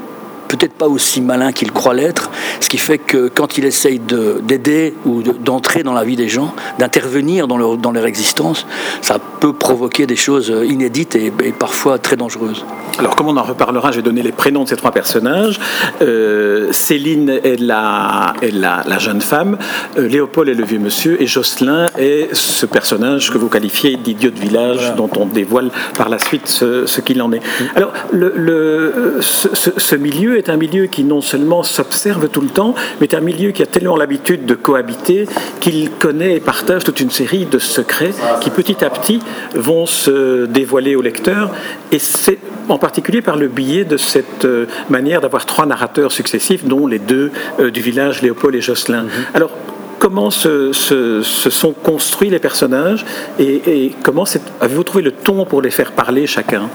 peut-être 0.48 0.72
pas 0.72 0.88
aussi 0.88 1.20
malin 1.20 1.52
qu'il 1.52 1.70
croit 1.72 1.94
l'être, 1.94 2.30
ce 2.60 2.68
qui 2.68 2.78
fait 2.78 2.98
que 2.98 3.28
quand 3.28 3.58
il 3.58 3.64
essaye 3.64 4.00
d'aider 4.00 4.94
ou 5.04 5.22
d'entrer 5.22 5.82
dans 5.82 5.92
la 5.92 6.04
vie 6.04 6.16
des 6.16 6.28
gens, 6.28 6.54
d'intervenir 6.78 7.46
dans 7.46 7.58
leur, 7.58 7.76
dans 7.76 7.92
leur 7.92 8.06
existence, 8.06 8.66
ça 9.02 9.18
peut 9.18 9.52
provoquer 9.52 10.06
des 10.06 10.16
choses 10.16 10.52
inédites 10.66 11.14
et, 11.16 11.30
parfois 11.58 11.98
très 11.98 12.16
dangereuses. 12.16 12.64
Alors 12.98 13.14
comme 13.14 13.28
on 13.28 13.36
en 13.36 13.42
reparlera, 13.42 13.92
j'ai 13.92 14.02
donné 14.02 14.22
les 14.22 14.32
prénoms 14.32 14.64
de 14.64 14.68
ces 14.68 14.76
trois 14.76 14.90
personnages. 14.90 15.60
Euh, 16.02 16.72
Céline 16.72 17.28
est, 17.30 17.60
la, 17.60 18.34
est 18.42 18.50
la, 18.50 18.82
la 18.86 18.98
jeune 18.98 19.20
femme, 19.20 19.58
euh, 19.98 20.08
Léopold 20.08 20.48
est 20.48 20.54
le 20.54 20.64
vieux 20.64 20.78
monsieur 20.78 21.20
et 21.22 21.26
Jocelyn 21.26 21.86
est 21.98 22.34
ce 22.34 22.66
personnage 22.66 23.30
que 23.30 23.38
vous 23.38 23.48
qualifiez 23.48 23.96
d'idiot 23.96 24.30
de 24.30 24.38
village 24.38 24.94
dont 24.96 25.10
on 25.16 25.26
dévoile 25.26 25.70
par 25.96 26.08
la 26.08 26.18
suite 26.18 26.48
ce, 26.48 26.86
ce 26.86 27.00
qu'il 27.00 27.20
en 27.22 27.32
est. 27.32 27.40
Alors 27.76 27.92
le, 28.12 28.32
le, 28.34 29.18
ce, 29.20 29.48
ce 29.76 29.96
milieu 29.96 30.37
est 30.38 30.48
un 30.48 30.56
milieu 30.56 30.86
qui 30.86 31.04
non 31.04 31.20
seulement 31.20 31.62
s'observe 31.62 32.28
tout 32.28 32.40
le 32.40 32.48
temps, 32.48 32.74
mais 33.00 33.06
est 33.06 33.14
un 33.14 33.20
milieu 33.20 33.50
qui 33.50 33.62
a 33.62 33.66
tellement 33.66 33.96
l'habitude 33.96 34.46
de 34.46 34.54
cohabiter 34.54 35.26
qu'il 35.60 35.90
connaît 35.90 36.36
et 36.36 36.40
partage 36.40 36.84
toute 36.84 37.00
une 37.00 37.10
série 37.10 37.46
de 37.46 37.58
secrets 37.58 38.12
qui 38.40 38.50
petit 38.50 38.84
à 38.84 38.90
petit 38.90 39.20
vont 39.54 39.86
se 39.86 40.46
dévoiler 40.46 40.96
au 40.96 41.02
lecteur. 41.02 41.50
Et 41.92 41.98
c'est 41.98 42.38
en 42.68 42.78
particulier 42.78 43.22
par 43.22 43.36
le 43.36 43.48
biais 43.48 43.84
de 43.84 43.96
cette 43.96 44.44
euh, 44.44 44.66
manière 44.90 45.20
d'avoir 45.20 45.46
trois 45.46 45.66
narrateurs 45.66 46.12
successifs, 46.12 46.64
dont 46.64 46.86
les 46.86 46.98
deux 46.98 47.32
euh, 47.60 47.70
du 47.70 47.80
village, 47.80 48.22
Léopold 48.22 48.54
et 48.54 48.60
Jocelyn. 48.60 49.04
Mhm. 49.04 49.10
Alors, 49.34 49.50
comment 49.98 50.30
se, 50.30 50.72
sont 50.72 51.72
construits 51.72 52.30
les 52.30 52.38
personnages 52.38 53.04
et, 53.38 53.92
comment 54.02 54.24
avez-vous 54.60 54.84
trouvé 54.84 55.02
le 55.02 55.12
ton 55.12 55.44
pour 55.44 55.62
les 55.62 55.70
faire 55.70 55.92
parler 55.92 56.26
chacun? 56.26 56.68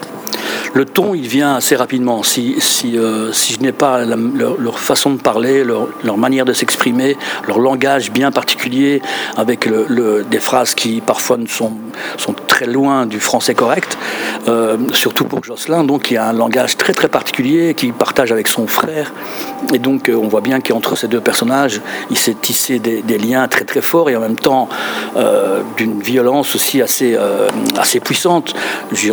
Le 0.73 0.85
ton, 0.85 1.13
il 1.13 1.27
vient 1.27 1.55
assez 1.55 1.75
rapidement. 1.75 2.23
Si, 2.23 2.55
si, 2.59 2.97
euh, 2.97 3.31
je 3.31 3.59
n'ai 3.59 3.71
pas 3.71 4.05
leur, 4.05 4.79
façon 4.79 5.11
de 5.11 5.21
parler, 5.21 5.63
leur, 5.63 6.17
manière 6.17 6.45
de 6.45 6.53
s'exprimer, 6.53 7.15
leur 7.47 7.59
langage 7.59 8.11
bien 8.11 8.31
particulier, 8.31 9.01
avec 9.37 9.69
des 9.69 10.39
phrases 10.39 10.73
qui 10.73 11.01
parfois 11.01 11.37
sont, 11.47 11.73
sont 12.17 12.33
très 12.47 12.65
loin 12.65 13.05
du 13.05 13.19
français 13.19 13.53
correct, 13.53 13.82
euh, 14.47 14.77
surtout 14.93 15.25
pour 15.25 15.43
Jocelyn, 15.43 15.83
donc 15.83 16.11
y 16.11 16.17
a 16.17 16.27
un 16.27 16.33
langage 16.33 16.77
très 16.77 16.93
très 16.93 17.07
particulier 17.07 17.73
qu'il 17.73 17.93
partage 17.93 18.31
avec 18.31 18.47
son 18.47 18.67
frère. 18.67 19.13
Et 19.73 19.79
donc 19.79 20.09
euh, 20.09 20.15
on 20.15 20.27
voit 20.27 20.41
bien 20.41 20.59
qu'entre 20.59 20.97
ces 20.97 21.07
deux 21.07 21.21
personnages, 21.21 21.81
il 22.09 22.17
s'est 22.17 22.35
tissé 22.35 22.79
des, 22.79 23.01
liens 23.17 23.47
très 23.47 23.63
très 23.63 23.81
forts 23.81 24.09
et 24.09 24.15
en 24.15 24.19
même 24.19 24.35
temps 24.35 24.67
d'une 25.77 26.01
violence 26.01 26.55
aussi 26.55 26.81
assez, 26.81 27.17
assez 27.77 27.99
puissante. 27.99 28.55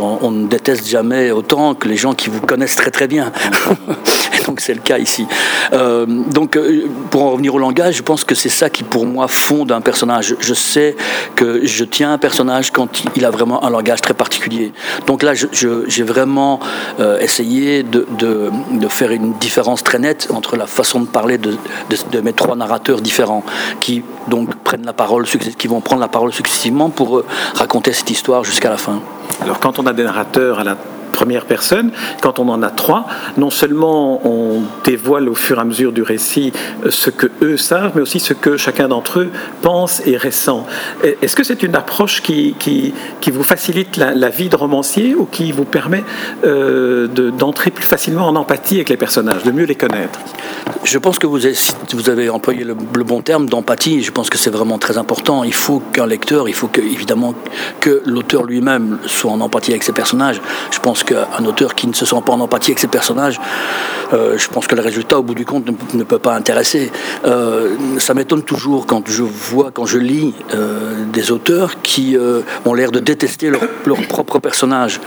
on, 0.00 0.30
ne 0.30 0.46
déteste 0.46 0.88
jamais 0.88 1.30
autant 1.30 1.74
que 1.74 1.86
les 1.86 1.96
gens 1.96 2.14
qui 2.14 2.30
vous 2.30 2.40
connaissent 2.40 2.76
très 2.76 2.90
très 2.90 3.06
bien. 3.06 3.30
Donc 4.46 4.60
c'est 4.60 4.74
le 4.74 4.80
cas 4.80 4.98
ici. 4.98 5.26
Euh, 5.72 6.06
donc 6.06 6.56
euh, 6.56 6.86
pour 7.10 7.24
en 7.24 7.30
revenir 7.30 7.54
au 7.54 7.58
langage, 7.58 7.96
je 7.96 8.02
pense 8.02 8.24
que 8.24 8.34
c'est 8.34 8.48
ça 8.48 8.70
qui 8.70 8.82
pour 8.82 9.06
moi 9.06 9.28
fonde 9.28 9.72
un 9.72 9.80
personnage. 9.80 10.34
Je 10.40 10.54
sais 10.54 10.96
que 11.36 11.64
je 11.64 11.84
tiens 11.84 12.12
un 12.12 12.18
personnage 12.18 12.70
quand 12.70 13.02
il 13.16 13.24
a 13.24 13.30
vraiment 13.30 13.64
un 13.64 13.70
langage 13.70 14.00
très 14.00 14.14
particulier. 14.14 14.72
Donc 15.06 15.19
là, 15.22 15.32
j'ai 15.34 16.02
vraiment 16.02 16.60
euh, 16.98 17.18
essayé 17.18 17.82
de, 17.82 18.04
faire 18.88 19.12
une 19.12 19.34
différence 19.34 19.82
très 19.82 19.98
nette 19.98 20.28
entre 20.34 20.56
la 20.56 20.66
façon 20.66 21.00
de 21.00 21.06
parler 21.06 21.38
de, 21.38 21.56
de, 22.12 22.20
mes 22.20 22.32
trois 22.32 22.56
narrateurs 22.56 23.00
différents 23.00 23.44
qui 23.80 24.02
donc 24.28 24.54
prennent 24.56 24.84
la 24.84 24.92
parole, 24.92 25.26
qui 25.26 25.68
vont 25.68 25.80
prendre 25.80 26.00
la 26.00 26.08
parole 26.08 26.32
successivement 26.32 26.90
pour 26.90 27.22
raconter 27.54 27.92
cette 27.92 28.10
histoire 28.10 28.44
jusqu'à 28.44 28.70
la 28.70 28.76
fin. 28.76 29.00
Alors 29.42 29.60
quand 29.60 29.78
on 29.78 29.86
a 29.86 29.92
des 29.92 30.04
narrateurs 30.04 30.58
à 30.58 30.64
la 30.64 30.76
première 31.20 31.44
personne. 31.44 31.90
Quand 32.22 32.38
on 32.38 32.48
en 32.48 32.62
a 32.62 32.70
trois, 32.70 33.06
non 33.36 33.50
seulement 33.50 34.26
on 34.26 34.62
dévoile 34.84 35.28
au 35.28 35.34
fur 35.34 35.58
et 35.58 35.60
à 35.60 35.64
mesure 35.64 35.92
du 35.92 36.00
récit 36.00 36.50
euh, 36.86 36.90
ce 36.90 37.10
que 37.10 37.26
eux 37.42 37.58
savent, 37.58 37.92
mais 37.94 38.00
aussi 38.00 38.20
ce 38.20 38.32
que 38.32 38.56
chacun 38.56 38.88
d'entre 38.88 39.20
eux 39.20 39.30
pense 39.60 40.00
et 40.06 40.16
ressent. 40.16 40.66
Est-ce 41.02 41.36
que 41.36 41.44
c'est 41.44 41.62
une 41.62 41.76
approche 41.76 42.22
qui, 42.22 42.54
qui, 42.58 42.94
qui 43.20 43.30
vous 43.30 43.42
facilite 43.42 43.98
la, 43.98 44.30
vie 44.30 44.48
de 44.48 44.56
romancier 44.56 45.14
ou 45.14 45.26
qui 45.26 45.52
vous 45.52 45.64
permet 45.64 46.04
euh, 46.44 47.06
d'entrer 47.06 47.70
plus 47.70 47.84
facilement 47.84 48.26
en 48.26 48.36
empathie 48.36 48.76
avec 48.76 48.88
les 48.88 48.96
personnages, 48.96 49.42
de 49.42 49.50
mieux 49.50 49.64
les 49.66 49.74
connaître? 49.74 50.20
Je 50.84 50.98
pense 50.98 51.18
que 51.18 51.26
vous 51.26 51.46
avez, 52.08 52.30
employé 52.30 52.64
le, 52.64 52.74
bon 53.04 53.20
terme 53.20 53.46
d'empathie. 53.46 54.02
Je 54.02 54.10
pense 54.10 54.30
que 54.30 54.38
c'est 54.38 54.50
vraiment 54.50 54.78
très 54.78 54.96
important. 54.96 55.44
Il 55.44 55.52
faut 55.52 55.82
qu'un 55.92 56.06
lecteur, 56.06 56.48
il 56.48 56.54
faut 56.54 56.68
que, 56.68 56.80
évidemment 56.80 57.34
que 57.80 58.02
l'auteur 58.06 58.44
lui-même 58.44 58.98
soit 59.04 59.30
en 59.30 59.40
empathie 59.40 59.72
avec 59.72 59.84
ses 59.84 59.92
personnages. 59.92 60.40
Je 60.70 60.78
pense 60.78 61.04
qu'un 61.12 61.44
auteur 61.44 61.74
qui 61.74 61.86
ne 61.86 61.92
se 61.92 62.06
sent 62.06 62.22
pas 62.24 62.32
en 62.32 62.40
empathie 62.40 62.70
avec 62.70 62.80
ses 62.80 62.88
personnages, 62.88 63.40
euh, 64.12 64.36
je 64.38 64.48
pense 64.48 64.66
que 64.66 64.74
le 64.74 64.82
résultat, 64.82 65.18
au 65.18 65.22
bout 65.22 65.34
du 65.34 65.44
compte, 65.44 65.66
ne, 65.94 66.04
peut 66.04 66.18
pas 66.18 66.34
intéresser. 66.34 66.90
Euh, 67.24 67.76
ça 67.98 68.14
m'étonne 68.14 68.42
toujours 68.42 68.86
quand 68.86 69.02
je 69.08 69.22
vois, 69.22 69.70
quand 69.72 69.86
je 69.86 69.98
lis 69.98 70.34
euh, 70.54 71.04
des 71.12 71.30
auteurs 71.30 71.80
qui 71.82 72.16
ont 72.64 72.74
l'air 72.74 72.90
de 72.90 73.00
détester 73.00 73.50
leur, 73.50 73.62
leur 73.86 74.00
propre 74.08 74.38
personnage. 74.38 75.00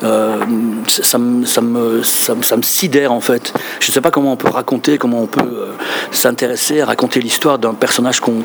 Ça, 0.00 1.18
me, 1.18 1.44
ça, 1.44 1.60
me, 1.60 2.02
ça, 2.02 2.56
sidère 2.62 3.12
en 3.12 3.20
fait. 3.20 3.52
Je 3.80 3.90
ne 3.90 3.92
sais 3.92 4.00
pas 4.00 4.12
comment 4.12 4.32
on 4.32 4.36
peut 4.36 4.48
raconter, 4.48 4.96
comment 4.96 5.22
on 5.22 5.26
peut 5.26 5.66
s'intéresser 6.12 6.80
à 6.80 6.86
raconter 6.86 7.20
l'histoire 7.20 7.58
d'un 7.58 7.74
personnage 7.74 8.20
qu'on 8.20 8.42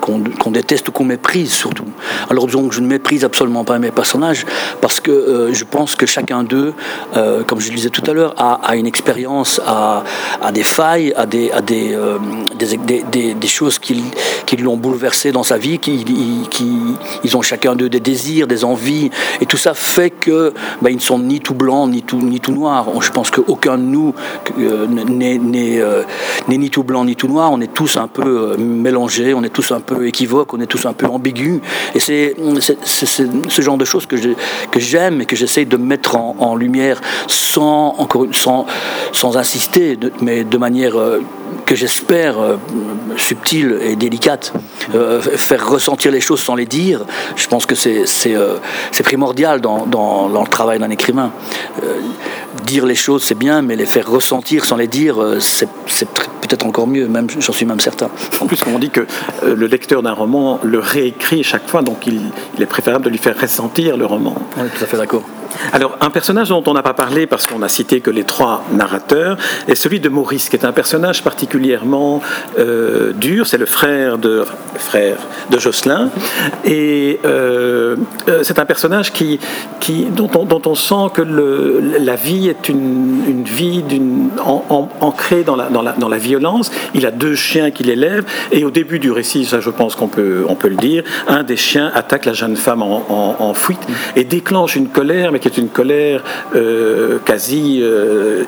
qu'on 0.00 0.50
déteste 0.50 0.88
ou 0.88 0.92
qu'on 0.92 1.04
méprise 1.04 1.52
surtout. 1.52 1.84
Alors 2.30 2.48
donc 2.48 2.72
je 2.72 2.80
ne 2.80 2.88
méprise 2.88 3.24
absolument 3.24 3.62
pas 3.62 3.78
mes 3.78 3.92
personnages 3.92 4.44
parce 4.80 4.98
que 4.98 5.50
je 5.52 5.64
pense 5.64 5.89
que 5.94 6.06
chacun 6.06 6.42
d'eux, 6.42 6.74
comme 7.46 7.60
je 7.60 7.68
le 7.70 7.76
disais 7.76 7.90
tout 7.90 8.02
à 8.06 8.12
l'heure, 8.12 8.34
a, 8.38 8.76
une 8.76 8.86
expérience, 8.86 9.60
a, 9.66 10.02
des 10.52 10.62
failles, 10.62 11.12
a 11.16 11.26
des, 11.26 11.50
des, 12.56 13.48
choses 13.48 13.78
qui, 13.78 14.02
l'ont 14.58 14.76
bouleversé 14.76 15.32
dans 15.32 15.42
sa 15.42 15.56
vie, 15.58 15.78
qui, 15.78 16.04
ils 17.24 17.36
ont 17.36 17.42
chacun 17.42 17.74
d'eux 17.74 17.88
des 17.88 18.00
désirs, 18.00 18.46
des 18.46 18.64
envies, 18.64 19.10
et 19.40 19.46
tout 19.46 19.56
ça 19.56 19.74
fait 19.74 20.10
que 20.10 20.52
bah, 20.82 20.90
ils 20.90 20.96
ne 20.96 21.00
sont 21.00 21.18
ni 21.18 21.40
tout 21.40 21.54
blancs 21.54 21.90
ni 21.90 22.02
tout, 22.02 22.18
ni 22.18 22.40
noirs. 22.50 22.86
Je 23.00 23.10
pense 23.10 23.30
qu'aucun 23.30 23.78
de 23.78 23.82
nous 23.82 24.14
euh, 24.58 24.86
euh, 24.86 26.02
n'est 26.48 26.58
ni 26.58 26.70
tout 26.70 26.84
blanc 26.84 27.04
ni 27.04 27.16
tout 27.16 27.28
noir. 27.28 27.50
On 27.52 27.60
est 27.60 27.72
tous 27.72 27.96
un 27.96 28.08
peu 28.08 28.52
euh, 28.52 28.56
mélangés, 28.58 29.34
on 29.34 29.42
est 29.42 29.50
tous 29.50 29.72
un 29.72 29.80
peu 29.80 30.06
équivoques, 30.06 30.52
on 30.54 30.60
est 30.60 30.66
tous 30.66 30.86
un 30.86 30.92
peu 30.92 31.06
ambigus. 31.06 31.60
Et 31.94 32.00
c'est 32.00 32.34
ce 32.84 33.62
genre 33.62 33.78
de 33.78 33.84
choses 33.84 34.06
que 34.06 34.16
j'aime 34.76 35.20
et 35.20 35.26
que 35.26 35.36
j'essaye 35.36 35.66
de 35.70 35.76
mettre 35.76 36.16
en, 36.16 36.54
lumière 36.54 37.00
sans, 37.26 37.94
encore, 37.98 38.26
sans, 38.32 38.66
sans 39.12 39.36
insister, 39.36 39.98
mais 40.20 40.44
de 40.44 40.58
manière 40.58 40.94
que 41.64 41.74
j'espère 41.74 42.36
subtile 43.16 43.78
et 43.82 43.96
délicate. 43.96 44.52
faire 45.36 45.68
ressentir 45.68 46.10
les 46.10 46.20
choses 46.20 46.40
sans 46.40 46.54
les 46.54 46.66
dire, 46.66 47.04
je 47.36 47.46
pense 47.46 47.66
que 47.66 47.74
c'est 47.74 49.02
primordial 49.02 49.60
dans, 49.60 49.86
dans 49.86 50.10
dans 50.28 50.42
le 50.42 50.48
travail 50.48 50.78
d'un 50.78 50.90
écrivain. 50.90 51.32
Euh, 51.82 52.00
dire 52.64 52.86
les 52.86 52.94
choses, 52.94 53.22
c'est 53.22 53.38
bien, 53.38 53.62
mais 53.62 53.76
les 53.76 53.86
faire 53.86 54.08
ressentir 54.08 54.64
sans 54.64 54.76
les 54.76 54.86
dire, 54.86 55.22
euh, 55.22 55.38
c'est 55.40 55.68
peut-être 56.40 56.66
encore 56.66 56.86
mieux, 56.86 57.06
même 57.06 57.28
j'en 57.38 57.52
suis 57.52 57.66
même 57.66 57.80
certain. 57.80 58.10
En 58.40 58.46
plus, 58.46 58.60
on 58.66 58.78
dit 58.78 58.90
que 58.90 59.00
euh, 59.44 59.54
le 59.54 59.66
lecteur 59.66 60.02
d'un 60.02 60.12
roman 60.12 60.58
le 60.62 60.78
réécrit 60.78 61.42
chaque 61.42 61.68
fois, 61.68 61.82
donc 61.82 62.06
il, 62.06 62.20
il, 62.56 62.62
est 62.62 62.66
préférable 62.66 63.04
de 63.04 63.10
lui 63.10 63.18
faire 63.18 63.38
ressentir 63.38 63.96
le 63.96 64.06
roman. 64.06 64.34
On 64.56 64.64
est 64.64 64.68
tout 64.68 64.84
à 64.84 64.86
fait 64.86 64.96
d'accord. 64.96 65.22
Alors, 65.72 65.96
un 66.00 66.10
personnage 66.10 66.48
dont 66.48 66.62
on 66.66 66.74
n'a 66.74 66.82
pas 66.82 66.94
parlé 66.94 67.26
parce 67.26 67.46
qu'on 67.46 67.58
n'a 67.58 67.68
cité 67.68 68.00
que 68.00 68.10
les 68.10 68.24
trois 68.24 68.64
narrateurs 68.72 69.36
est 69.68 69.74
celui 69.74 70.00
de 70.00 70.08
Maurice, 70.08 70.48
qui 70.48 70.56
est 70.56 70.64
un 70.64 70.72
personnage 70.72 71.22
particulièrement 71.22 72.20
euh, 72.58 73.12
dur. 73.12 73.46
C'est 73.46 73.58
le 73.58 73.66
frère 73.66 74.18
de, 74.18 74.44
frère 74.76 75.16
de 75.50 75.58
Jocelyn. 75.58 76.10
Et 76.64 77.20
euh, 77.24 77.96
euh, 78.28 78.40
c'est 78.42 78.58
un 78.58 78.64
personnage 78.64 79.12
qui, 79.12 79.38
qui, 79.80 80.04
dont, 80.04 80.30
on, 80.36 80.44
dont 80.44 80.62
on 80.66 80.74
sent 80.74 81.10
que 81.14 81.22
le, 81.22 81.80
la 82.00 82.16
vie 82.16 82.48
est 82.48 82.68
une, 82.68 83.22
une 83.28 83.44
vie 83.44 83.82
d'une, 83.82 84.30
ancrée 85.00 85.42
dans 85.42 85.56
la, 85.56 85.68
dans, 85.68 85.82
la, 85.82 85.92
dans 85.92 86.08
la 86.08 86.18
violence. 86.18 86.70
Il 86.94 87.06
a 87.06 87.10
deux 87.10 87.34
chiens 87.34 87.70
qu'il 87.70 87.90
élève. 87.90 88.24
Et 88.52 88.64
au 88.64 88.70
début 88.70 88.98
du 88.98 89.10
récit, 89.10 89.44
ça 89.44 89.60
je 89.60 89.70
pense 89.70 89.94
qu'on 89.94 90.08
peut, 90.08 90.44
on 90.48 90.54
peut 90.54 90.68
le 90.68 90.76
dire, 90.76 91.04
un 91.28 91.42
des 91.42 91.56
chiens 91.56 91.90
attaque 91.94 92.24
la 92.24 92.32
jeune 92.32 92.56
femme 92.56 92.82
en, 92.82 93.54
fuite 93.54 93.80
et 94.16 94.24
déclenche 94.24 94.76
une 94.76 94.88
colère, 94.88 95.32
qui 95.40 95.48
est 95.48 95.58
une 95.58 95.68
colère 95.68 96.22
euh, 96.54 97.18
quasi 97.24 97.80
euh, 97.82 98.44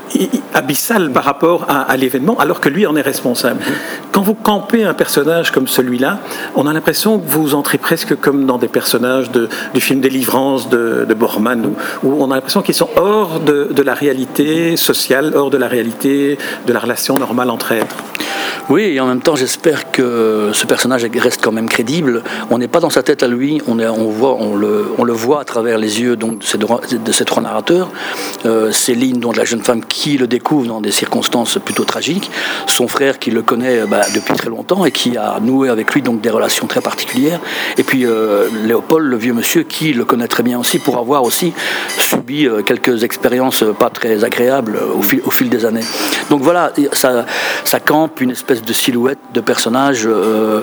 abyssale 0.55 1.11
par 1.11 1.25
rapport 1.25 1.67
à, 1.69 1.97
l'événement, 1.97 2.39
alors 2.39 2.61
que 2.61 2.69
lui 2.69 2.87
en 2.87 2.97
est 2.97 3.03
responsable. 3.03 3.61
Quand 4.13 4.23
vous 4.23 4.35
campez 4.35 4.85
un 4.85 4.95
personnage 4.95 5.51
comme 5.51 5.69
celui-là, 5.69 6.21
on 6.55 6.67
a 6.67 6.73
l'impression 6.73 7.19
que 7.19 7.29
vous 7.29 7.55
entrez 7.55 7.79
presque 7.79 8.17
comme 8.17 8.47
dans 8.47 8.59
des 8.59 8.69
personnages 8.69 9.31
de, 9.31 9.49
du 9.75 9.81
film 9.81 10.01
Délivrance 10.01 10.69
de, 10.69 11.05
de 11.09 11.15
Bormann, 11.15 11.75
où, 12.03 12.23
on 12.23 12.31
a 12.31 12.35
l'impression 12.35 12.63
qu'ils 12.63 12.75
sont 12.75 12.91
hors 12.97 13.41
de, 13.41 13.69
de 13.73 13.83
la 13.83 13.95
réalité 13.95 14.77
sociale, 14.77 15.33
hors 15.35 15.51
de 15.51 15.59
la 15.59 15.69
réalité 15.69 16.39
de 16.67 16.73
la 16.73 16.81
relation 16.81 17.19
normale 17.19 17.51
entre 17.51 17.73
êtres. 17.73 17.97
Oui, 18.69 18.83
et 18.83 19.01
en 19.01 19.07
même 19.07 19.21
temps, 19.21 19.35
j'espère 19.35 19.91
que 19.91 20.51
ce 20.53 20.67
personnage 20.67 21.05
reste 21.17 21.43
quand 21.43 21.51
même 21.51 21.69
crédible. 21.69 22.23
On 22.51 22.59
n'est 22.59 22.69
pas 22.69 22.79
dans 22.79 22.91
sa 22.91 23.03
tête 23.03 23.23
à 23.23 23.29
lui, 23.29 23.61
on, 23.67 23.75
voit, 24.09 24.37
on, 24.39 24.55
le, 24.55 25.13
voit 25.13 25.41
à 25.41 25.45
travers 25.45 25.79
les 25.79 26.01
yeux 26.01 26.17
donc, 26.17 26.39
de, 26.39 26.45
ces, 26.45 26.59
de 26.59 27.25
trois 27.25 27.43
narrateurs. 27.43 27.91
Euh, 28.47 28.71
Céline, 28.71 29.19
dont 29.19 29.33
la 29.33 29.45
jeune 29.45 29.63
femme 29.63 29.85
qui 29.85 30.17
le 30.17 30.29
découvre 30.29 30.69
dans 30.69 30.81
des 30.81 30.93
circonstances 30.93 31.59
plutôt 31.63 31.85
tragiques, 31.85 32.31
son 32.67 32.87
frère 32.87 33.19
qui 33.19 33.31
le 33.33 33.43
connaît 33.43 33.85
bah, 33.87 34.03
depuis 34.15 34.35
très 34.35 34.49
longtemps 34.49 34.85
et 34.85 34.93
qui 34.93 35.17
a 35.17 35.41
noué 35.41 35.69
avec 35.69 35.93
lui 35.93 36.03
donc 36.03 36.21
des 36.21 36.31
relations 36.31 36.67
très 36.69 36.81
particulières. 36.81 37.41
Et 37.79 37.83
puis 37.83 38.07
euh, 38.07 38.47
Léopold, 38.65 39.07
le 39.07 39.17
vieux 39.17 39.33
monsieur, 39.33 39.65
qui 39.65 39.93
le 39.93 40.05
connaît 40.05 40.29
très 40.29 40.45
bien 40.45 40.59
aussi 40.59 40.79
pour 40.79 40.99
avoir 40.99 41.25
aussi 41.25 41.53
subi 41.99 42.47
euh, 42.47 42.63
quelques 42.63 43.03
expériences 43.03 43.65
pas 43.79 43.91
très 43.91 44.23
agréables 44.25 44.79
au 44.95 45.31
fil, 45.31 45.49
des 45.49 45.65
années. 45.65 45.85
Donc 46.31 46.43
voilà, 46.43 46.73
ça 46.93 47.81
campe 47.81 48.21
une 48.21 48.31
espèce 48.31 48.52
de 48.61 48.73
silhouette 48.73 49.19
de 49.33 49.41
personnage 49.41 50.03
euh, 50.07 50.61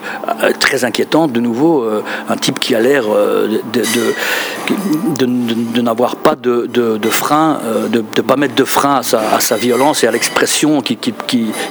très 0.60 0.86
inquiétante, 0.86 1.32
de 1.32 1.40
nouveau, 1.40 1.84
euh, 1.84 2.04
un 2.30 2.36
type 2.36 2.60
qui 2.60 2.76
a 2.76 2.80
l'air 2.80 3.06
euh, 3.10 3.48
de, 3.74 5.26
de, 5.26 5.82
n'avoir 5.82 6.18
pas 6.18 6.36
de, 6.36 6.68
frein, 7.10 7.60
de 7.90 8.00
ne 8.00 8.22
pas 8.22 8.36
mettre 8.36 8.56
de 8.56 8.64
frein 8.64 9.02
à 9.14 9.40
sa, 9.40 9.56
violence 9.56 10.04
et 10.04 10.08
à 10.08 10.12
l'expression 10.12 10.82
qu'il 10.82 10.98
qui, 10.98 11.14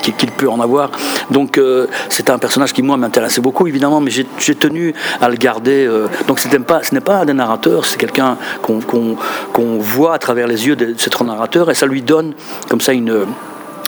qui, 0.03 0.27
peut 0.27 0.49
en 0.49 0.61
avoir. 0.61 0.91
Donc 1.31 1.61
c'est 2.09 2.31
un 2.31 2.39
personnage 2.39 2.73
qui, 2.73 2.83
moi, 2.83 2.97
m'intéressait 2.97 3.41
beaucoup, 3.41 3.67
évidemment, 3.67 4.01
mais 4.01 4.11
j'ai 4.11 4.55
tenu 4.55 4.95
à 5.21 5.29
le 5.29 5.37
garder. 5.37 5.89
donc 6.27 6.41
pas, 6.67 6.83
ce 6.83 6.95
n'est 6.95 7.01
pas 7.01 7.19
un 7.19 7.25
des 7.25 7.35
narrateurs, 7.35 7.87
c'est 7.87 7.99
quelqu'un 7.99 8.37
qu'on 8.63 9.79
voit 9.79 10.15
à 10.15 10.19
travers 10.19 10.47
les 10.47 10.67
yeux 10.67 10.77
de 10.77 10.95
ces 10.99 11.11
trois 11.11 11.27
narrateurs, 11.27 11.71
et 11.71 11.75
ça 11.75 11.87
lui 11.87 12.03
donne 12.03 12.35
comme 12.69 12.81
ça 12.81 12.93
une 12.93 13.27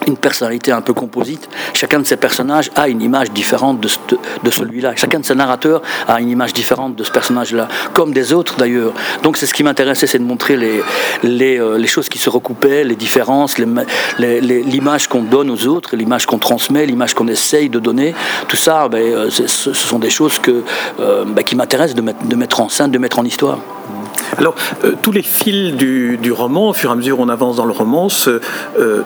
une 0.07 0.17
personnalité 0.17 0.73
un 0.73 0.81
peu 0.81 0.95
composite. 0.95 1.49
Chacun 1.75 2.01
de 2.01 2.07
ces 2.07 2.17
personnages 2.17 2.71
a 2.77 2.89
une 2.89 3.03
image 3.03 3.31
différente 3.31 3.81
de, 3.81 4.51
celui-là. 4.51 4.95
Chacun 4.97 5.21
de 5.21 5.25
ces 5.25 5.35
narrateurs 5.35 5.83
a 6.09 6.21
une 6.21 6.29
image 6.29 6.53
différente 6.53 6.97
de 6.97 7.05
ce 7.05 7.11
personnage-là, 7.11 7.69
comme 7.93 8.13
des 8.13 8.33
autres 8.33 8.57
d'ailleurs. 8.57 8.93
Donc 9.23 9.37
c'est 9.37 9.47
ce 9.47 9.55
qui 9.55 9.63
m'intéressait, 9.63 10.07
c'est 10.07 10.19
de 10.19 10.25
montrer 10.25 10.57
les, 10.57 11.59
euh, 11.59 11.87
choses 11.87 12.09
qui 12.09 12.19
se 12.19 12.31
recoupaient, 12.31 12.85
les 12.85 12.97
différences, 12.97 13.59
l'image 13.59 15.09
qu'on 15.09 15.23
donne 15.23 15.51
aux 15.51 15.67
autres, 15.67 15.97
l'image 15.97 16.27
qu'on 16.27 16.39
transmet, 16.39 16.87
l'image 16.87 17.15
qu'on 17.15 17.29
essaye 17.29 17.69
de 17.69 17.79
donner. 17.79 18.15
Tout 18.49 18.57
ça, 18.57 18.89
ben, 18.89 19.03
euh, 19.03 19.31
ce 19.31 19.73
sont 19.73 19.99
des 19.99 20.11
choses 20.11 20.41
euh, 20.49 21.25
ben, 21.27 21.43
qui 21.43 21.57
m'intéressent 21.57 21.97
de 21.97 22.01
de 22.25 22.37
mettre 22.37 22.61
en 22.61 22.69
scène, 22.69 22.91
de 22.91 22.99
mettre 22.99 23.19
en 23.19 23.25
histoire. 23.25 23.59
Alors, 24.39 24.55
euh, 24.85 24.93
tous 25.03 25.13
les 25.13 25.23
fils 25.23 25.75
du, 25.75 26.33
roman, 26.33 26.71
au 26.71 26.73
fur 26.73 26.91
et 26.91 26.93
à 26.93 26.97
mesure 26.97 27.19
où 27.19 27.23
on 27.23 27.29
avance 27.29 27.57
dans 27.57 27.65
le 27.65 27.73
roman, 27.73 28.09
se, 28.09 28.41
euh, 28.79 29.03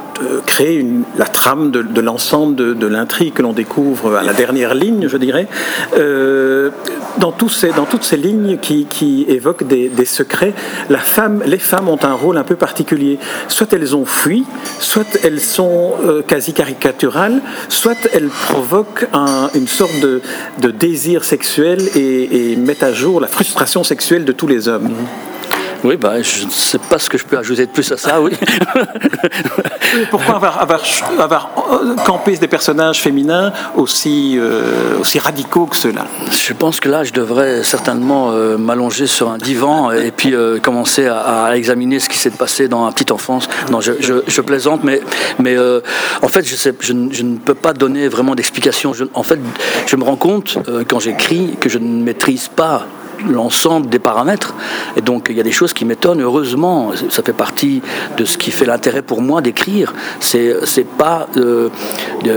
créent 0.46 0.84
la 1.16 1.24
trame 1.24 1.70
de, 1.70 2.00
l'ensemble 2.00 2.54
de, 2.56 2.86
l'intrigue 2.86 3.34
que 3.34 3.42
l'on 3.42 3.52
découvre 3.52 4.16
à 4.16 4.22
la 4.22 4.32
dernière 4.32 4.74
ligne, 4.74 5.08
je 5.08 5.16
dirais. 5.16 5.48
Euh, 5.96 6.70
dans, 7.18 7.32
tous 7.32 7.48
ces, 7.48 7.70
dans, 7.70 7.86
toutes 7.86 8.04
ces 8.04 8.16
lignes 8.16 8.58
qui, 8.58 9.24
évoquent 9.28 9.66
des, 9.66 10.04
secrets, 10.04 10.52
la 10.90 10.98
femme, 10.98 11.42
les 11.46 11.58
femmes 11.58 11.88
ont 11.88 11.98
un 12.02 12.12
rôle 12.12 12.36
un 12.36 12.44
peu 12.44 12.56
particulier. 12.56 13.18
Soit 13.48 13.72
elles 13.72 13.96
ont 13.96 14.04
fui, 14.04 14.44
soit 14.78 15.18
elles 15.24 15.40
sont 15.40 15.94
quasi 16.26 16.52
caricaturales, 16.52 17.40
soit 17.68 17.96
elles 18.12 18.28
provoquent 18.28 19.06
une 19.54 19.68
sorte 19.68 19.98
de, 20.00 20.20
désir 20.70 21.24
sexuel 21.24 21.80
et, 21.94 22.52
et 22.52 22.56
mettent 22.56 22.82
à 22.82 22.92
jour 22.92 23.20
la 23.20 23.28
frustration 23.28 23.84
sexuelle 23.84 24.24
de 24.24 24.32
tous 24.32 24.46
les 24.46 24.68
hommes. 24.68 24.90
Oui, 25.84 25.98
bah, 25.98 26.22
je 26.22 26.46
ne 26.46 26.50
sais 26.50 26.78
pas 26.78 26.98
ce 26.98 27.10
que 27.10 27.18
je 27.18 27.26
peux 27.26 27.36
ajouter 27.36 27.66
de 27.66 27.70
plus 27.70 27.92
à 27.92 27.98
ça, 27.98 28.18
oui. 28.18 28.32
Pourquoi 30.10 30.36
avoir, 30.36 30.62
avoir, 31.18 31.50
euh, 31.72 31.94
campé 32.06 32.38
des 32.38 32.48
personnages 32.48 33.02
féminins 33.02 33.52
aussi, 33.76 34.38
euh, 34.38 34.98
aussi 34.98 35.18
radicaux 35.18 35.66
que 35.66 35.76
ceux-là? 35.76 36.06
Je 36.30 36.54
pense 36.54 36.80
que 36.80 36.88
là, 36.88 37.04
je 37.04 37.12
devrais 37.12 37.62
certainement 37.64 38.30
euh, 38.30 38.56
m'allonger 38.56 39.06
sur 39.06 39.28
un 39.28 39.36
divan 39.36 39.90
et 39.92 40.10
puis 40.10 40.34
commencer 40.62 41.06
à, 41.06 41.54
examiner 41.54 42.00
ce 42.00 42.08
qui 42.08 42.16
s'est 42.16 42.30
passé 42.30 42.66
dans 42.66 42.86
ma 42.86 42.92
petite 42.92 43.10
enfance. 43.10 43.46
Non, 43.70 43.82
je, 43.82 43.92
je, 44.00 44.40
plaisante, 44.40 44.84
mais, 44.84 45.02
mais 45.38 45.56
en 46.22 46.28
fait, 46.28 46.48
je, 46.48 46.54
sais, 46.54 46.74
je, 46.80 46.92
ne 46.94 47.36
peux 47.36 47.54
pas 47.54 47.74
donner 47.74 48.08
vraiment 48.08 48.34
d'explication. 48.34 48.94
En 49.12 49.22
fait, 49.22 49.38
je 49.86 49.96
me 49.96 50.04
rends 50.04 50.16
compte, 50.16 50.58
quand 50.88 50.98
j'écris, 50.98 51.56
que 51.60 51.68
je 51.68 51.78
ne 51.78 52.02
maîtrise 52.02 52.48
pas 52.48 52.86
l'ensemble 53.28 53.88
des 53.88 53.98
paramètres. 53.98 54.54
Et 54.96 55.00
donc 55.00 55.26
il 55.30 55.36
y 55.36 55.40
a 55.40 55.42
des 55.42 55.52
choses 55.52 55.72
qui 55.72 55.84
m'étonnent, 55.84 56.22
heureusement. 56.22 56.92
Ça 57.10 57.22
fait 57.22 57.32
partie 57.32 57.82
de 58.16 58.24
ce 58.24 58.38
qui 58.38 58.50
fait 58.50 58.66
l'intérêt 58.66 59.02
pour 59.02 59.22
moi 59.22 59.40
d'écrire. 59.40 59.94
C'est, 60.20 60.54
c'est 60.64 60.86
pas 60.86 61.28
euh, 61.36 61.68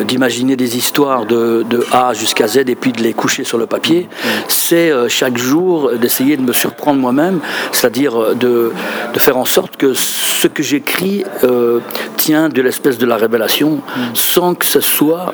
d'imaginer 0.06 0.56
des 0.56 0.78
histoires 0.78 1.26
de, 1.26 1.66
de 1.70 1.86
A 1.92 2.14
jusqu'à 2.14 2.48
Z 2.48 2.58
et 2.68 2.76
puis 2.76 2.92
de 2.92 3.02
les 3.02 3.14
coucher 3.14 3.44
sur 3.44 3.58
le 3.58 3.66
papier. 3.66 4.10
C'est 4.48 4.92
euh, 4.92 5.08
chaque 5.08 5.38
jour 5.38 5.92
d'essayer 5.94 6.38
de 6.38 6.42
me 6.42 6.54
surprendre 6.54 7.00
moi-même, 7.00 7.40
c'est-à-dire 7.72 8.16
euh, 8.16 8.34
de, 8.34 8.72
de, 9.14 9.20
faire 9.20 9.38
en 9.38 9.46
sorte 9.46 9.78
que 9.78 9.94
ce 9.94 10.48
que 10.48 10.64
j'écris 10.64 11.24
tient 12.18 12.50
de 12.50 12.62
l'espèce 12.62 12.98
de 12.98 13.06
la 13.06 13.16
révélation 13.16 13.82
sans 14.14 14.54
que 14.54 14.66
ce 14.66 14.80
soit 14.80 15.34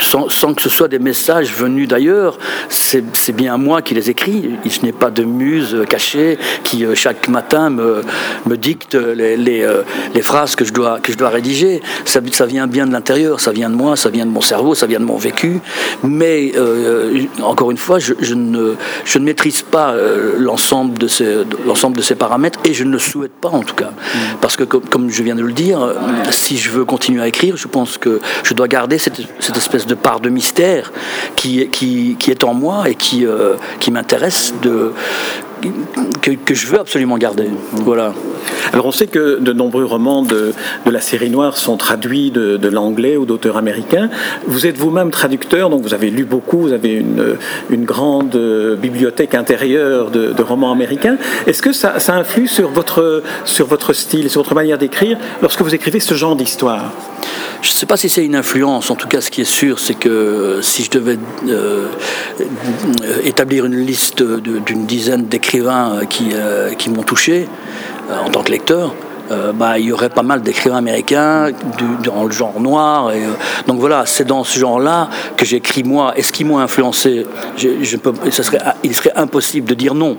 sans, 0.00 0.54
que 0.54 0.62
ce 0.62 0.68
soit 0.68 0.88
des 0.88 0.98
messages 0.98 1.52
venus 1.52 1.88
d'ailleurs. 1.88 2.38
C'est 2.68 3.32
bien 3.32 3.56
moi 3.56 3.82
qui 3.82 3.94
les 3.94 4.10
écris. 4.10 4.50
Je 4.64 4.80
n'ai 4.82 4.92
pas 4.92 5.10
de 5.10 5.24
muse 5.24 5.84
cachée 5.88 6.38
qui 6.64 6.84
euh, 6.84 6.94
chaque 6.94 7.28
matin 7.28 7.70
me, 7.70 8.02
me 8.46 8.56
dicte 8.56 8.94
les, 8.94 9.36
les, 9.36 9.62
euh, 9.62 9.82
les, 10.14 10.22
phrases 10.22 10.56
que 10.56 10.64
je 10.64 10.72
dois, 10.72 11.00
que 11.00 11.12
je 11.12 11.18
dois 11.18 11.30
rédiger. 11.30 11.80
Ça, 12.04 12.20
ça 12.32 12.46
vient 12.46 12.66
bien 12.66 12.86
de 12.86 12.92
l'intérieur, 12.92 13.40
ça 13.40 13.52
vient 13.52 13.70
de 13.70 13.74
moi, 13.74 13.96
ça 13.96 14.10
vient 14.10 14.26
de 14.26 14.30
mon 14.30 14.40
cerveau, 14.40 14.74
ça 14.74 14.86
vient 14.86 15.00
de 15.00 15.04
mon 15.04 15.16
vécu. 15.16 15.60
Mais 16.02 16.52
euh, 16.56 17.24
encore 17.42 17.70
une 17.70 17.76
fois, 17.76 17.98
je, 17.98 18.14
je, 18.20 18.34
ne, 18.34 18.74
je 19.04 19.18
ne 19.18 19.24
maîtrise 19.24 19.62
pas 19.62 19.94
l'ensemble 20.38 20.98
de, 20.98 21.08
ces, 21.08 21.38
l'ensemble 21.66 21.96
de 21.96 22.02
ces 22.02 22.14
paramètres 22.14 22.58
et 22.64 22.74
je 22.74 22.84
ne 22.84 22.92
le 22.92 22.98
souhaite 22.98 23.32
pas 23.32 23.48
en 23.48 23.62
tout 23.62 23.74
cas. 23.74 23.90
Mm. 23.90 24.18
Parce 24.40 24.56
que 24.56 24.64
comme, 24.64 24.82
comme, 24.82 25.10
je 25.10 25.22
viens 25.22 25.34
de 25.34 25.42
le 25.42 25.52
dire, 25.52 25.94
si 26.30 26.56
je 26.56 26.70
veux 26.70 26.84
continuer 26.84 27.22
à 27.22 27.28
écrire, 27.28 27.56
je 27.56 27.68
pense 27.68 27.98
que 27.98 28.20
je 28.42 28.54
dois 28.54 28.68
garder 28.68 28.98
cette, 28.98 29.20
cette 29.40 29.56
espèce 29.56 29.86
de 29.88 29.94
part 29.94 30.20
de 30.20 30.28
mystère 30.28 30.92
qui, 31.34 31.68
qui, 31.68 32.16
qui 32.18 32.30
est 32.30 32.44
en 32.44 32.54
moi 32.54 32.88
et 32.88 32.94
qui, 32.94 33.26
euh, 33.26 33.54
qui 33.80 33.90
m'intéresse 33.90 34.54
de, 34.62 34.92
que, 36.22 36.30
que, 36.30 36.54
je 36.54 36.66
veux 36.66 36.78
absolument 36.78 37.18
garder. 37.18 37.48
Voilà. 37.72 38.12
Alors 38.72 38.86
on 38.86 38.92
sait 38.92 39.06
que 39.06 39.38
de 39.40 39.52
nombreux 39.52 39.84
romans 39.84 40.22
de, 40.22 40.52
de 40.86 40.90
la 40.90 41.00
série 41.00 41.30
noire 41.30 41.56
sont 41.56 41.76
traduits 41.76 42.30
de, 42.30 42.56
de 42.56 42.68
l'anglais 42.68 43.16
ou 43.16 43.24
d'auteurs 43.24 43.56
américains. 43.56 44.10
Vous 44.46 44.66
êtes 44.66 44.78
vous-même 44.78 45.10
traducteur, 45.10 45.70
donc 45.70 45.82
vous 45.82 45.94
avez 45.94 46.10
lu 46.10 46.24
beaucoup, 46.24 46.58
vous 46.58 46.72
avez 46.72 46.92
une, 46.92 47.36
une 47.70 47.84
grande 47.84 48.36
bibliothèque 48.80 49.34
intérieure 49.34 50.10
de, 50.10 50.32
de 50.32 50.42
romans 50.42 50.70
américains. 50.70 51.16
Est-ce 51.46 51.62
que 51.62 51.72
ça, 51.72 51.98
ça, 51.98 52.14
influe 52.14 52.46
sur 52.46 52.68
votre, 52.68 53.22
sur 53.44 53.66
votre 53.66 53.92
style, 53.92 54.30
sur 54.30 54.42
votre 54.42 54.54
manière 54.54 54.78
d'écrire 54.78 55.18
lorsque 55.42 55.62
vous 55.62 55.74
écrivez 55.74 56.00
ce 56.00 56.14
genre 56.14 56.36
d'histoire? 56.36 56.92
Je 57.62 57.70
ne 57.70 57.74
sais 57.74 57.86
pas 57.86 57.96
si 57.96 58.08
c'est 58.08 58.24
une 58.24 58.36
influence. 58.36 58.90
En 58.90 58.96
tout 58.96 59.08
cas, 59.08 59.20
ce 59.20 59.30
qui 59.30 59.40
est 59.40 59.50
sûr, 59.50 59.78
c'est 59.78 59.94
que 59.94 60.60
si 60.62 60.84
je 60.84 60.90
devais 60.90 61.18
euh, 61.48 61.86
établir 63.24 63.66
une 63.66 63.76
liste 63.76 64.22
d'une 64.22 64.86
dizaine 64.86 65.26
d'écrivains 65.26 66.00
qui, 66.08 66.30
euh, 66.34 66.74
qui 66.74 66.90
m'ont 66.90 67.02
touché 67.02 67.48
euh, 68.10 68.18
en 68.18 68.30
tant 68.30 68.42
que 68.42 68.50
lecteur, 68.50 68.94
euh, 69.30 69.52
bah, 69.52 69.78
il 69.78 69.86
y 69.86 69.92
aurait 69.92 70.08
pas 70.08 70.22
mal 70.22 70.42
d'écrivains 70.42 70.76
américains 70.76 71.50
dans 72.04 72.24
le 72.24 72.30
genre 72.30 72.60
noir. 72.60 73.12
Et, 73.12 73.22
euh, 73.22 73.28
donc 73.66 73.78
voilà, 73.78 74.04
c'est 74.06 74.24
dans 74.24 74.44
ce 74.44 74.58
genre-là 74.58 75.10
que 75.36 75.44
j'écris 75.44 75.84
moi. 75.84 76.14
Est-ce 76.16 76.32
qu'ils 76.32 76.46
m'ont 76.46 76.58
influencé 76.58 77.26
serait, 77.56 78.58
Il 78.84 78.94
serait 78.94 79.12
impossible 79.16 79.68
de 79.68 79.74
dire 79.74 79.94
non. 79.94 80.16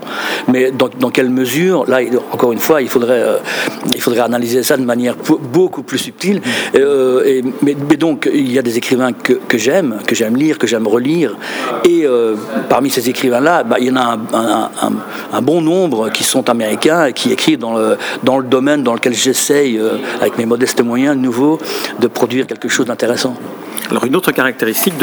Mais 0.48 0.72
dans, 0.72 1.10
quelle 1.10 1.30
mesure 1.30 1.86
Là, 1.88 2.00
encore 2.32 2.51
une 2.51 2.60
fois, 2.60 2.82
il 2.82 2.89
faudrait, 2.89 3.22
euh, 3.22 3.38
il 3.96 4.01
faudrait 4.01 4.22
analyser 4.22 4.62
ça 4.63 4.78
de 4.78 4.84
manière 4.84 5.16
beaucoup 5.51 5.82
plus 5.82 5.98
subtile. 5.98 6.42
Mais, 6.74 7.96
donc, 7.98 8.30
il 8.32 8.51
y 8.51 8.60
a 8.60 8.62
des 8.62 8.78
écrivains 8.78 9.12
que, 9.12 9.58
j'aime, 9.58 9.98
que 10.06 10.16
j'aime 10.16 10.36
lire, 10.38 10.58
que 10.58 10.68
j'aime 10.68 10.88
relire. 10.88 11.36
Et 11.86 12.06
parmi 12.70 12.89
ces 12.89 13.10
écrivains-là, 13.10 13.63
bah, 13.63 13.78
il 13.80 13.88
y 13.88 13.92
en 13.92 13.98
a 13.98 14.18
un, 15.34 15.42
bon 15.42 15.62
nombre 15.62 16.10
qui 16.10 16.24
sont 16.24 16.50
américains 16.50 17.06
et 17.06 17.13
qui 17.13 17.32
écrivent 17.32 17.58
dans 17.58 17.75
le, 17.75 17.98
dans 18.24 18.38
le 18.38 18.46
domaine 18.46 18.84
dans 18.84 18.94
lequel 19.00 19.13
j'essaye, 19.13 19.77
euh, 19.77 19.98
avec 20.22 20.38
mes 20.38 20.46
modestes 20.46 20.82
moyens 20.82 21.18
nouveaux, 21.18 21.58
de 22.00 22.08
produire 22.08 22.46
quelque 22.46 22.68
chose 22.68 22.86
d'intéressant. 22.86 23.36
Alors 23.90 24.06
une 24.06 24.16
autre 24.16 24.32
caractéristique 24.32 24.94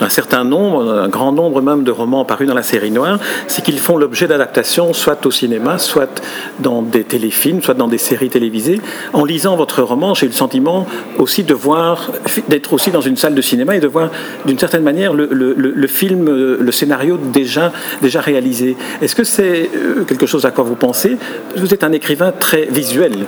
d'un 0.00 0.08
certain 0.08 0.44
nombre, 0.44 0.92
un 0.92 1.08
grand 1.08 1.32
nombre 1.32 1.62
même 1.62 1.84
de 1.84 1.90
romans 1.90 2.24
parus 2.24 2.48
dans 2.48 2.54
la 2.54 2.62
série 2.62 2.90
noire, 2.90 3.18
c'est 3.46 3.64
qu'ils 3.64 3.78
font 3.78 3.96
l'objet 3.96 4.26
d'adaptations 4.26 4.92
soit 4.92 5.24
au 5.26 5.30
cinéma, 5.30 5.78
soit 5.78 6.22
dans 6.58 6.82
des 6.82 7.04
téléfilms, 7.04 7.62
soit 7.62 7.74
dans 7.74 7.88
des 7.88 7.98
séries 7.98 8.30
télévisées. 8.30 8.80
En 9.12 9.24
lisant 9.24 9.56
votre 9.56 9.82
roman, 9.82 10.14
j'ai 10.14 10.26
eu 10.26 10.30
le 10.30 10.34
sentiment 10.34 10.86
aussi 11.18 11.44
de 11.44 11.54
voir, 11.54 12.10
d'être 12.48 12.72
aussi 12.72 12.90
dans 12.90 13.00
une 13.00 13.16
salle 13.16 13.34
de 13.34 13.42
cinéma 13.42 13.76
et 13.76 13.80
de 13.80 13.86
voir 13.86 14.10
d'une 14.44 14.58
certaine 14.58 14.82
manière 14.82 15.14
le, 15.14 15.28
le, 15.32 15.86
film, 15.86 16.28
le 16.28 16.72
scénario 16.72 17.18
déjà, 17.18 17.72
déjà 18.00 18.20
réalisé. 18.20 18.76
Est-ce 19.00 19.14
que 19.14 19.24
c'est 19.24 19.70
euh, 19.74 20.04
quelque 20.04 20.26
chose 20.26 20.46
à 20.46 20.50
quoi 20.50 20.64
vous 20.64 20.74
pensez? 20.74 21.16
Vous 21.56 21.72
êtes 21.72 21.84
un 21.84 21.92
écrivain 21.92 22.32
très 22.32 22.66
visuel. 22.66 23.26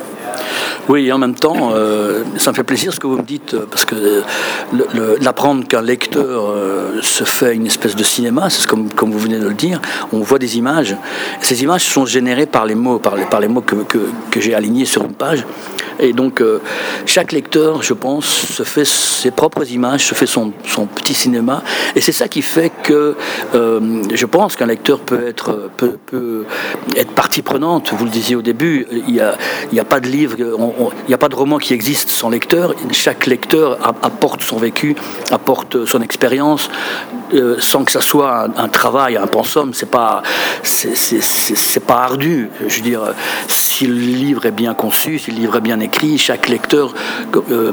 Oui, 0.88 1.10
en 1.12 1.18
même 1.18 1.34
temps, 1.34 1.70
euh, 1.72 2.24
ça 2.36 2.50
me 2.50 2.56
fait 2.56 2.64
plaisir 2.64 2.92
ce 2.92 3.00
que 3.00 3.06
vous 3.06 3.16
me 3.16 3.22
dites, 3.22 3.56
parce 3.70 3.84
que 3.84 4.22
l'apprendre 5.20 5.66
qu'un 5.66 5.80
lecteur 5.80 6.50
euh, 6.50 7.00
se 7.02 7.24
fait 7.24 7.54
une 7.54 7.66
espèce 7.66 7.96
de 7.96 8.04
cinéma, 8.04 8.50
c'est 8.50 8.66
comme, 8.66 8.92
comme 8.92 9.10
vous 9.10 9.18
venez 9.18 9.38
de 9.38 9.48
le 9.48 9.54
dire, 9.54 9.80
on 10.12 10.20
voit 10.20 10.38
des 10.38 10.58
images. 10.58 10.96
Ces 11.40 11.62
images 11.62 11.84
sont 11.84 12.06
générées 12.06 12.46
par 12.46 12.66
les 12.66 12.74
mots, 12.74 12.98
par 12.98 13.40
les, 13.40 13.48
mots 13.48 13.62
que 13.62 14.40
j'ai 14.40 14.54
alignés 14.54 14.84
sur 14.84 15.04
une 15.04 15.14
page. 15.14 15.44
Et 16.00 16.12
donc, 16.12 16.40
euh, 16.40 16.60
chaque 17.06 17.32
lecteur, 17.32 17.82
je 17.82 17.92
pense, 17.92 18.26
se 18.26 18.62
fait 18.62 18.84
ses 18.84 19.30
propres 19.30 19.70
images, 19.70 20.06
se 20.06 20.14
fait 20.14 20.26
son, 20.26 20.52
petit 20.94 21.14
cinéma. 21.14 21.62
Et 21.94 22.00
c'est 22.00 22.12
ça 22.12 22.28
qui 22.28 22.42
fait 22.42 22.70
que 22.82 23.16
euh, 23.54 24.02
je 24.12 24.26
pense 24.26 24.56
qu'un 24.56 24.66
lecteur 24.66 25.00
peut 25.00 25.26
être, 25.26 25.70
peut, 25.76 25.96
être 26.96 27.12
partie 27.12 27.42
prenante. 27.42 27.92
Vous 27.92 28.04
le 28.04 28.10
disiez 28.10 28.36
au 28.36 28.42
début, 28.42 28.86
il 28.90 29.12
n'y 29.12 29.20
a, 29.20 29.36
a 29.78 29.84
pas 29.84 30.00
de 30.00 30.08
livre, 30.08 30.36
il 30.38 31.08
n'y 31.08 31.14
a 31.14 31.18
pas 31.18 31.28
de 31.28 31.36
roman 31.36 31.58
qui 31.58 31.74
existe 31.74 32.10
sans 32.10 32.30
lecteur. 32.30 32.74
Chaque 32.90 33.26
lecteur 33.26 33.78
apporte 34.02 34.42
son 34.42 34.56
vécu, 34.56 34.96
apporte 35.30 35.84
son 35.86 36.00
expérience, 36.02 36.70
euh, 37.32 37.56
sans 37.58 37.84
que 37.84 37.92
ça 37.92 38.00
soit 38.00 38.48
un, 38.56 38.68
travail, 38.68 39.16
un 39.16 39.26
pensum. 39.26 39.72
C'est 39.74 39.90
pas, 39.90 40.22
pas 41.86 42.02
ardu. 42.02 42.50
Je 42.66 42.76
veux 42.76 42.82
dire, 42.82 43.02
si 43.48 43.86
le 43.86 43.94
livre 43.94 44.46
est 44.46 44.52
bien 44.52 44.74
conçu, 44.74 45.18
si 45.18 45.30
le 45.30 45.38
livre 45.38 45.56
est 45.56 45.60
bien 45.60 45.80
écrit, 45.84 46.18
chaque 46.18 46.48
lecteur 46.48 46.94
euh, 47.50 47.72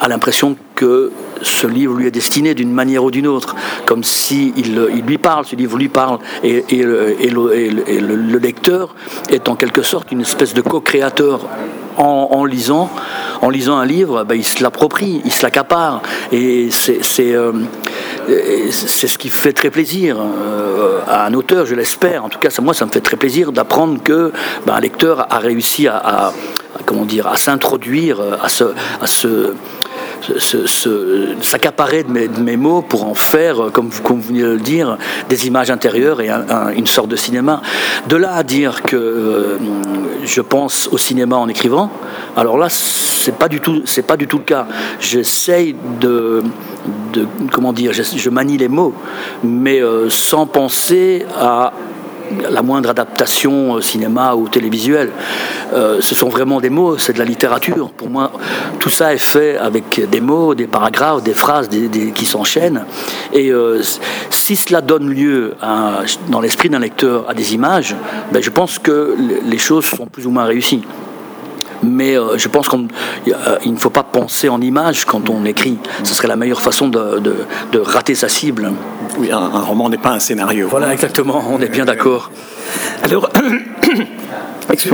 a 0.00 0.08
l'impression 0.08 0.56
que 0.74 1.12
ce 1.42 1.66
livre 1.66 1.94
lui 1.94 2.06
est 2.06 2.10
destiné 2.10 2.54
d'une 2.54 2.72
manière 2.72 3.04
ou 3.04 3.10
d'une 3.10 3.26
autre, 3.26 3.56
comme 3.86 4.04
si 4.04 4.52
il, 4.56 4.88
il, 4.94 5.04
lui 5.04 5.18
parle, 5.18 5.44
ce 5.46 5.56
livre 5.56 5.76
lui 5.78 5.88
parle, 5.88 6.18
et, 6.44 6.64
et, 6.70 6.82
le, 6.82 7.16
le, 7.20 8.38
lecteur 8.38 8.94
est 9.30 9.48
en 9.48 9.56
quelque 9.56 9.82
sorte 9.82 10.12
une 10.12 10.20
espèce 10.20 10.54
de 10.54 10.60
co-créateur 10.60 11.48
en, 11.96 12.44
lisant, 12.44 12.90
en 13.40 13.50
lisant 13.50 13.76
un 13.76 13.86
livre, 13.86 14.24
ben, 14.24 14.34
il 14.34 14.44
se 14.44 14.62
l'approprie, 14.62 15.20
il 15.24 15.32
se 15.32 15.42
l'accapare, 15.42 16.02
et 16.30 16.68
c'est 16.70 17.34
euh, 17.34 17.52
ce 18.70 19.18
qui 19.18 19.28
fait 19.28 19.52
très 19.52 19.70
plaisir 19.70 20.16
euh, 20.20 21.00
à 21.06 21.26
un 21.26 21.34
auteur, 21.34 21.66
je 21.66 21.74
l'espère. 21.74 22.24
En 22.24 22.28
tout 22.28 22.38
cas, 22.38 22.50
ça, 22.50 22.62
moi, 22.62 22.74
ça 22.74 22.86
me 22.86 22.90
fait 22.90 23.00
très 23.00 23.16
plaisir 23.16 23.52
d'apprendre 23.52 24.02
que 24.02 24.32
ben, 24.66 24.74
un 24.74 24.80
lecteur 24.80 25.26
a 25.30 25.38
réussi 25.38 25.88
à, 25.88 26.32
comment 26.86 27.06
à 27.24 27.36
s'introduire, 27.36 28.20
à 28.42 28.48
se, 28.48 28.64
à 29.00 29.06
se 29.06 29.54
s'accaparer 31.40 32.04
de 32.04 32.40
mes, 32.42 32.56
mots 32.56 32.82
pour 32.82 33.04
en 33.04 33.14
faire, 33.14 33.70
comme, 33.72 33.90
comme 33.90 34.20
vous 34.20 34.28
venez 34.28 34.42
de 34.42 34.46
le 34.46 34.58
dire, 34.58 34.98
des 35.28 35.46
images 35.46 35.70
intérieures 35.70 36.20
et 36.20 36.28
un, 36.28 36.44
un, 36.48 36.70
une 36.70 36.86
sorte 36.86 37.08
de 37.08 37.16
cinéma. 37.16 37.62
De 38.08 38.16
là 38.16 38.34
à 38.34 38.42
dire 38.42 38.82
que 38.82 38.96
euh, 38.96 39.58
je 40.24 40.40
pense 40.40 40.88
au 40.92 40.98
cinéma 40.98 41.36
en 41.36 41.48
écrivant, 41.48 41.90
alors 42.36 42.56
là, 42.58 42.68
c'est 42.70 43.36
pas 43.36 43.48
pas 43.48 44.16
du 44.16 44.26
tout 44.26 44.38
le 44.38 44.44
cas. 44.44 44.66
J'essaye 45.00 45.74
de, 46.00 46.42
comment 47.50 47.72
dire, 47.72 47.92
je, 47.92 48.02
je, 48.02 48.30
manie 48.30 48.58
les 48.58 48.68
mots, 48.68 48.94
mais 49.44 49.80
euh, 49.80 50.08
sans 50.08 50.46
penser 50.46 51.26
à 51.38 51.72
la 52.50 52.62
moindre 52.62 52.90
adaptation 52.90 53.80
cinéma 53.80 54.34
ou 54.34 54.48
télévisuelle. 54.48 55.10
Euh, 55.74 55.98
ce 56.00 56.14
sont 56.14 56.28
vraiment 56.28 56.60
des 56.60 56.70
mots, 56.70 56.98
c'est 56.98 57.12
de 57.12 57.18
la 57.18 57.24
littérature. 57.24 57.90
Pour 57.90 58.08
moi, 58.08 58.32
tout 58.78 58.90
ça 58.90 59.14
est 59.14 59.18
fait 59.18 59.56
avec 59.56 60.00
des 60.10 60.20
mots, 60.20 60.54
des 60.54 60.66
paragraphes, 60.66 61.22
des 61.22 61.34
phrases 61.34 61.68
qui 62.14 62.26
s'enchaînent. 62.26 62.84
Et 63.32 63.50
euh, 63.50 63.80
si 64.30 64.56
cela 64.56 64.80
donne 64.80 65.08
lieu 65.08 65.54
dans 66.28 66.40
l'esprit 66.40 66.68
d'un 66.68 66.78
lecteur 66.78 67.28
à 67.28 67.34
des 67.34 67.54
images, 67.54 67.94
ben, 68.32 68.42
je 68.42 68.50
pense 68.50 68.78
que 68.78 69.16
les 69.44 69.58
choses 69.58 69.86
sont 69.86 70.06
plus 70.06 70.26
ou 70.26 70.30
moins 70.30 70.44
réussies 70.44 70.82
mais 71.82 72.16
euh, 72.16 72.38
je 72.38 72.48
pense 72.48 72.68
qu'il 72.68 72.88
euh, 73.28 73.58
ne 73.64 73.76
faut 73.76 73.90
pas 73.90 74.02
penser 74.02 74.48
en 74.48 74.60
images 74.60 75.04
quand 75.04 75.28
on 75.30 75.44
écrit. 75.44 75.78
Ce 76.04 76.14
serait 76.14 76.28
la 76.28 76.36
meilleure 76.36 76.60
façon 76.60 76.88
de, 76.88 77.18
de, 77.18 77.36
de 77.72 77.78
rater 77.78 78.14
sa 78.14 78.28
cible. 78.28 78.72
Oui, 79.18 79.30
un, 79.30 79.36
un 79.36 79.60
roman 79.60 79.88
n'est 79.88 79.98
pas 79.98 80.10
un 80.10 80.20
scénario. 80.20 80.68
Voilà, 80.68 80.92
exactement, 80.92 81.44
on 81.50 81.60
est 81.60 81.68
bien 81.68 81.84
d'accord. 81.84 82.30
Alors, 83.02 83.30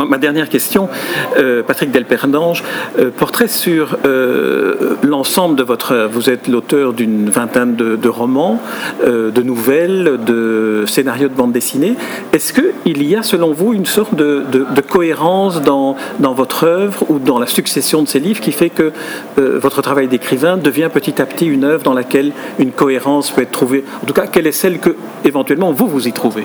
ma 0.09 0.18
dernière 0.18 0.48
question, 0.48 0.88
euh, 1.37 1.62
Patrick 1.62 1.90
Delperdange, 1.90 2.62
euh, 2.98 3.11
portrait 3.11 3.48
sur 3.48 3.96
euh, 4.04 4.96
l'ensemble 5.02 5.57
de 5.57 5.62
votre 5.62 6.09
Vous 6.11 6.31
êtes 6.31 6.48
l'auteur 6.48 6.92
d'une 6.92 7.31
vingtaine 7.31 7.74
de, 7.76 8.09
romans, 8.09 8.61
de 9.04 9.42
nouvelles, 9.42 10.18
de 10.24 10.85
scénarios 10.87 11.28
de 11.28 11.35
bande 11.35 11.52
dessinée. 11.52 11.94
Est-ce 12.33 12.52
qu'il 12.52 13.02
y 13.02 13.16
a, 13.16 13.22
selon 13.22 13.52
vous, 13.52 13.72
une 13.72 13.87
sorte 13.87 14.14
de, 14.14 14.44
cohérence 14.88 15.61
dans, 15.62 15.96
dans, 16.20 16.33
votre 16.33 16.64
œuvre 16.64 17.04
ou 17.11 17.18
dans 17.18 17.38
la 17.38 17.46
succession 17.46 18.02
de 18.02 18.09
ces 18.09 18.20
livres 18.20 18.40
qui 18.40 18.52
fait 18.52 18.70
que 18.70 18.92
votre 19.37 19.83
travail 19.83 20.09
d'écrivain 20.09 20.57
devient 20.57 20.88
petit 20.92 21.20
à 21.20 21.26
petit 21.26 21.46
une 21.46 21.64
œuvre 21.64 21.83
dans 21.83 21.94
laquelle 21.94 22.33
une 22.59 22.72
cohérence 22.72 23.31
peut 23.31 23.42
être 23.42 23.50
trouvée? 23.50 23.85
En 24.02 24.07
tout 24.07 24.14
cas, 24.14 24.26
quelle 24.26 24.46
est 24.46 24.52
celle 24.52 24.78
que, 24.78 24.96
éventuellement, 25.24 25.72
vous, 25.72 25.88
vous 25.88 26.09
y 26.09 26.12
trouvez? 26.12 26.44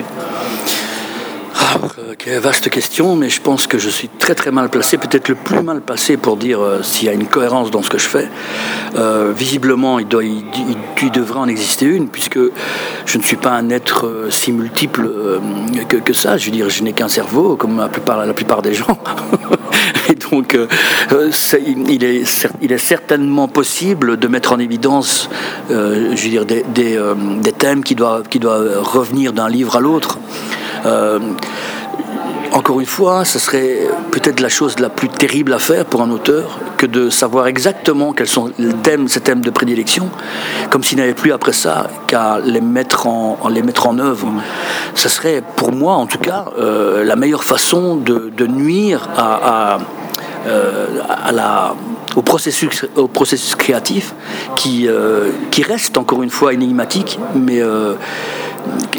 Quelle 2.18 2.38
vaste 2.40 2.70
question, 2.70 3.16
mais 3.16 3.28
je 3.28 3.40
pense 3.40 3.66
que 3.66 3.78
je 3.78 3.88
suis 3.88 4.08
très 4.08 4.34
très 4.34 4.50
mal 4.50 4.68
placé, 4.68 4.98
peut-être 4.98 5.28
le 5.28 5.34
plus 5.34 5.62
mal 5.62 5.80
placé 5.80 6.16
pour 6.16 6.36
dire 6.36 6.60
euh, 6.60 6.82
s'il 6.82 7.06
y 7.06 7.08
a 7.10 7.12
une 7.12 7.26
cohérence 7.26 7.70
dans 7.70 7.82
ce 7.82 7.90
que 7.90 7.98
je 7.98 8.06
fais. 8.06 8.28
Euh, 8.96 9.32
visiblement, 9.36 9.98
il, 9.98 10.06
doit, 10.06 10.24
il, 10.24 11.10
devrait 11.12 11.40
en 11.40 11.48
exister 11.48 11.86
une, 11.86 12.08
puisque 12.08 12.38
je 13.06 13.18
ne 13.18 13.22
suis 13.22 13.36
pas 13.36 13.50
un 13.50 13.70
être 13.70 14.06
euh, 14.06 14.30
si 14.30 14.52
multiple 14.52 15.10
que, 15.88 16.12
ça. 16.12 16.36
Je 16.36 16.46
veux 16.46 16.52
dire, 16.52 16.70
je 16.70 16.82
n'ai 16.82 16.92
qu'un 16.92 17.08
cerveau, 17.08 17.56
comme 17.56 17.78
la 17.78 17.88
plupart, 17.88 18.24
la 18.24 18.34
plupart 18.34 18.62
des 18.62 18.74
gens. 18.74 18.98
Et 20.08 20.14
donc, 20.14 20.56
il, 21.10 22.04
est, 22.04 22.46
il 22.60 22.72
est 22.72 22.78
certainement 22.78 23.48
possible 23.48 24.18
de 24.18 24.28
mettre 24.28 24.52
en 24.52 24.58
évidence, 24.58 25.30
je 25.70 25.74
veux 26.10 26.28
dire, 26.28 26.44
des, 26.44 27.52
thèmes 27.58 27.82
qui 27.82 27.96
qui 28.30 28.38
doivent 28.38 28.82
revenir 28.82 29.32
d'un 29.32 29.48
livre 29.48 29.76
à 29.76 29.80
l'autre. 29.80 30.18
Euh, 30.84 31.18
encore 32.52 32.78
une 32.78 32.86
fois, 32.86 33.24
ce 33.24 33.40
serait 33.40 33.80
peut-être 34.12 34.38
la 34.38 34.48
chose 34.48 34.78
la 34.78 34.88
plus 34.88 35.08
terrible 35.08 35.52
à 35.52 35.58
faire 35.58 35.84
pour 35.84 36.02
un 36.02 36.10
auteur 36.10 36.60
que 36.76 36.86
de 36.86 37.10
savoir 37.10 37.48
exactement 37.48 38.12
quels 38.12 38.28
sont 38.28 38.52
les 38.58 38.72
thèmes, 38.74 39.08
ces 39.08 39.20
thèmes 39.20 39.40
de 39.40 39.50
prédilection, 39.50 40.08
comme 40.70 40.84
s'il 40.84 40.98
n'avait 40.98 41.14
plus 41.14 41.32
après 41.32 41.52
ça 41.52 41.88
qu'à 42.06 42.38
les 42.44 42.60
mettre 42.60 43.08
en, 43.08 43.48
les 43.48 43.62
mettre 43.62 43.88
en 43.88 43.98
œuvre. 43.98 44.28
Ce 44.94 45.08
serait, 45.08 45.42
pour 45.56 45.72
moi 45.72 45.94
en 45.94 46.06
tout 46.06 46.18
cas, 46.18 46.44
euh, 46.56 47.02
la 47.02 47.16
meilleure 47.16 47.42
façon 47.42 47.96
de, 47.96 48.46
nuire 48.46 49.08
euh, 50.46 51.68
au, 52.14 52.22
processus, 52.22 52.86
au 52.94 53.08
processus 53.08 53.56
créatif 53.56 54.14
qui, 54.54 54.86
qui 55.50 55.62
reste 55.64 55.98
encore 55.98 56.22
une 56.22 56.30
fois 56.30 56.52
énigmatique, 56.52 57.18
mais 57.34 57.60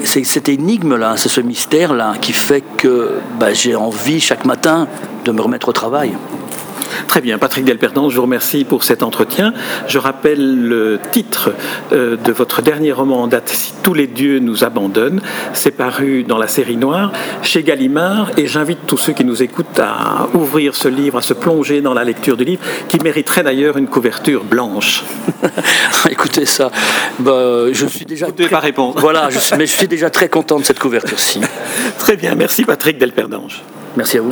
c'est 0.03 0.23
cette 0.23 0.49
énigme-là, 0.49 1.15
c'est 1.17 1.29
ce 1.29 1.41
mystère-là 1.41 2.15
qui 2.21 2.33
fait 2.33 2.63
que 2.77 3.19
bah, 3.39 3.53
j'ai 3.53 3.75
envie 3.75 4.19
chaque 4.19 4.45
matin 4.45 4.87
de 5.23 5.31
me 5.31 5.41
remettre 5.41 5.69
au 5.69 5.73
travail. 5.73 6.13
Très 7.07 7.21
bien, 7.21 7.37
Patrick 7.37 7.65
Delperdant, 7.65 8.09
je 8.09 8.15
vous 8.15 8.23
remercie 8.23 8.63
pour 8.63 8.83
cet 8.83 9.03
entretien. 9.03 9.53
Je 9.87 9.99
rappelle 9.99 10.67
le 10.67 10.99
titre 11.11 11.51
euh, 11.91 12.17
de 12.17 12.31
votre 12.31 12.61
dernier 12.61 12.91
roman 12.91 13.21
en 13.21 13.27
date, 13.27 13.49
Si 13.49 13.73
tous 13.83 13.93
les 13.93 14.07
dieux 14.07 14.39
nous 14.39 14.63
abandonnent. 14.63 15.21
C'est 15.53 15.71
paru 15.71 16.23
dans 16.23 16.37
la 16.37 16.47
série 16.47 16.77
Noire 16.77 17.11
chez 17.41 17.63
Gallimard 17.63 18.31
et 18.37 18.47
j'invite 18.47 18.79
tous 18.85 18.97
ceux 18.97 19.13
qui 19.13 19.23
nous 19.23 19.43
écoutent 19.43 19.79
à 19.79 20.27
ouvrir 20.33 20.75
ce 20.75 20.87
livre, 20.87 21.17
à 21.17 21.21
se 21.21 21.33
plonger 21.33 21.81
dans 21.81 21.93
la 21.93 22.03
lecture 22.03 22.37
du 22.37 22.43
livre, 22.43 22.61
qui 22.87 22.99
mériterait 22.99 23.43
d'ailleurs 23.43 23.77
une 23.77 23.87
couverture 23.87 24.43
blanche. 24.43 25.03
Écoutez 26.09 26.45
ça, 26.45 26.71
bah, 27.19 27.65
je 27.71 27.85
suis 27.85 28.05
déjà. 28.05 28.27
Vous 28.27 28.43
ne 28.43 28.47
pas 28.47 28.59
répondre. 28.59 28.99
Voilà, 28.99 29.29
je, 29.29 29.39
mais 29.57 29.65
je 29.65 29.75
suis 29.75 29.87
déjà 29.87 30.09
très 30.09 30.29
content 30.29 30.59
de 30.59 30.65
cette 30.65 30.79
couverture-ci. 30.79 31.41
Très 31.99 32.17
bien, 32.17 32.35
merci 32.35 32.63
Patrick 32.65 32.97
Delperdange. 32.97 33.61
Merci 33.95 34.17
à 34.17 34.21
vous. 34.21 34.31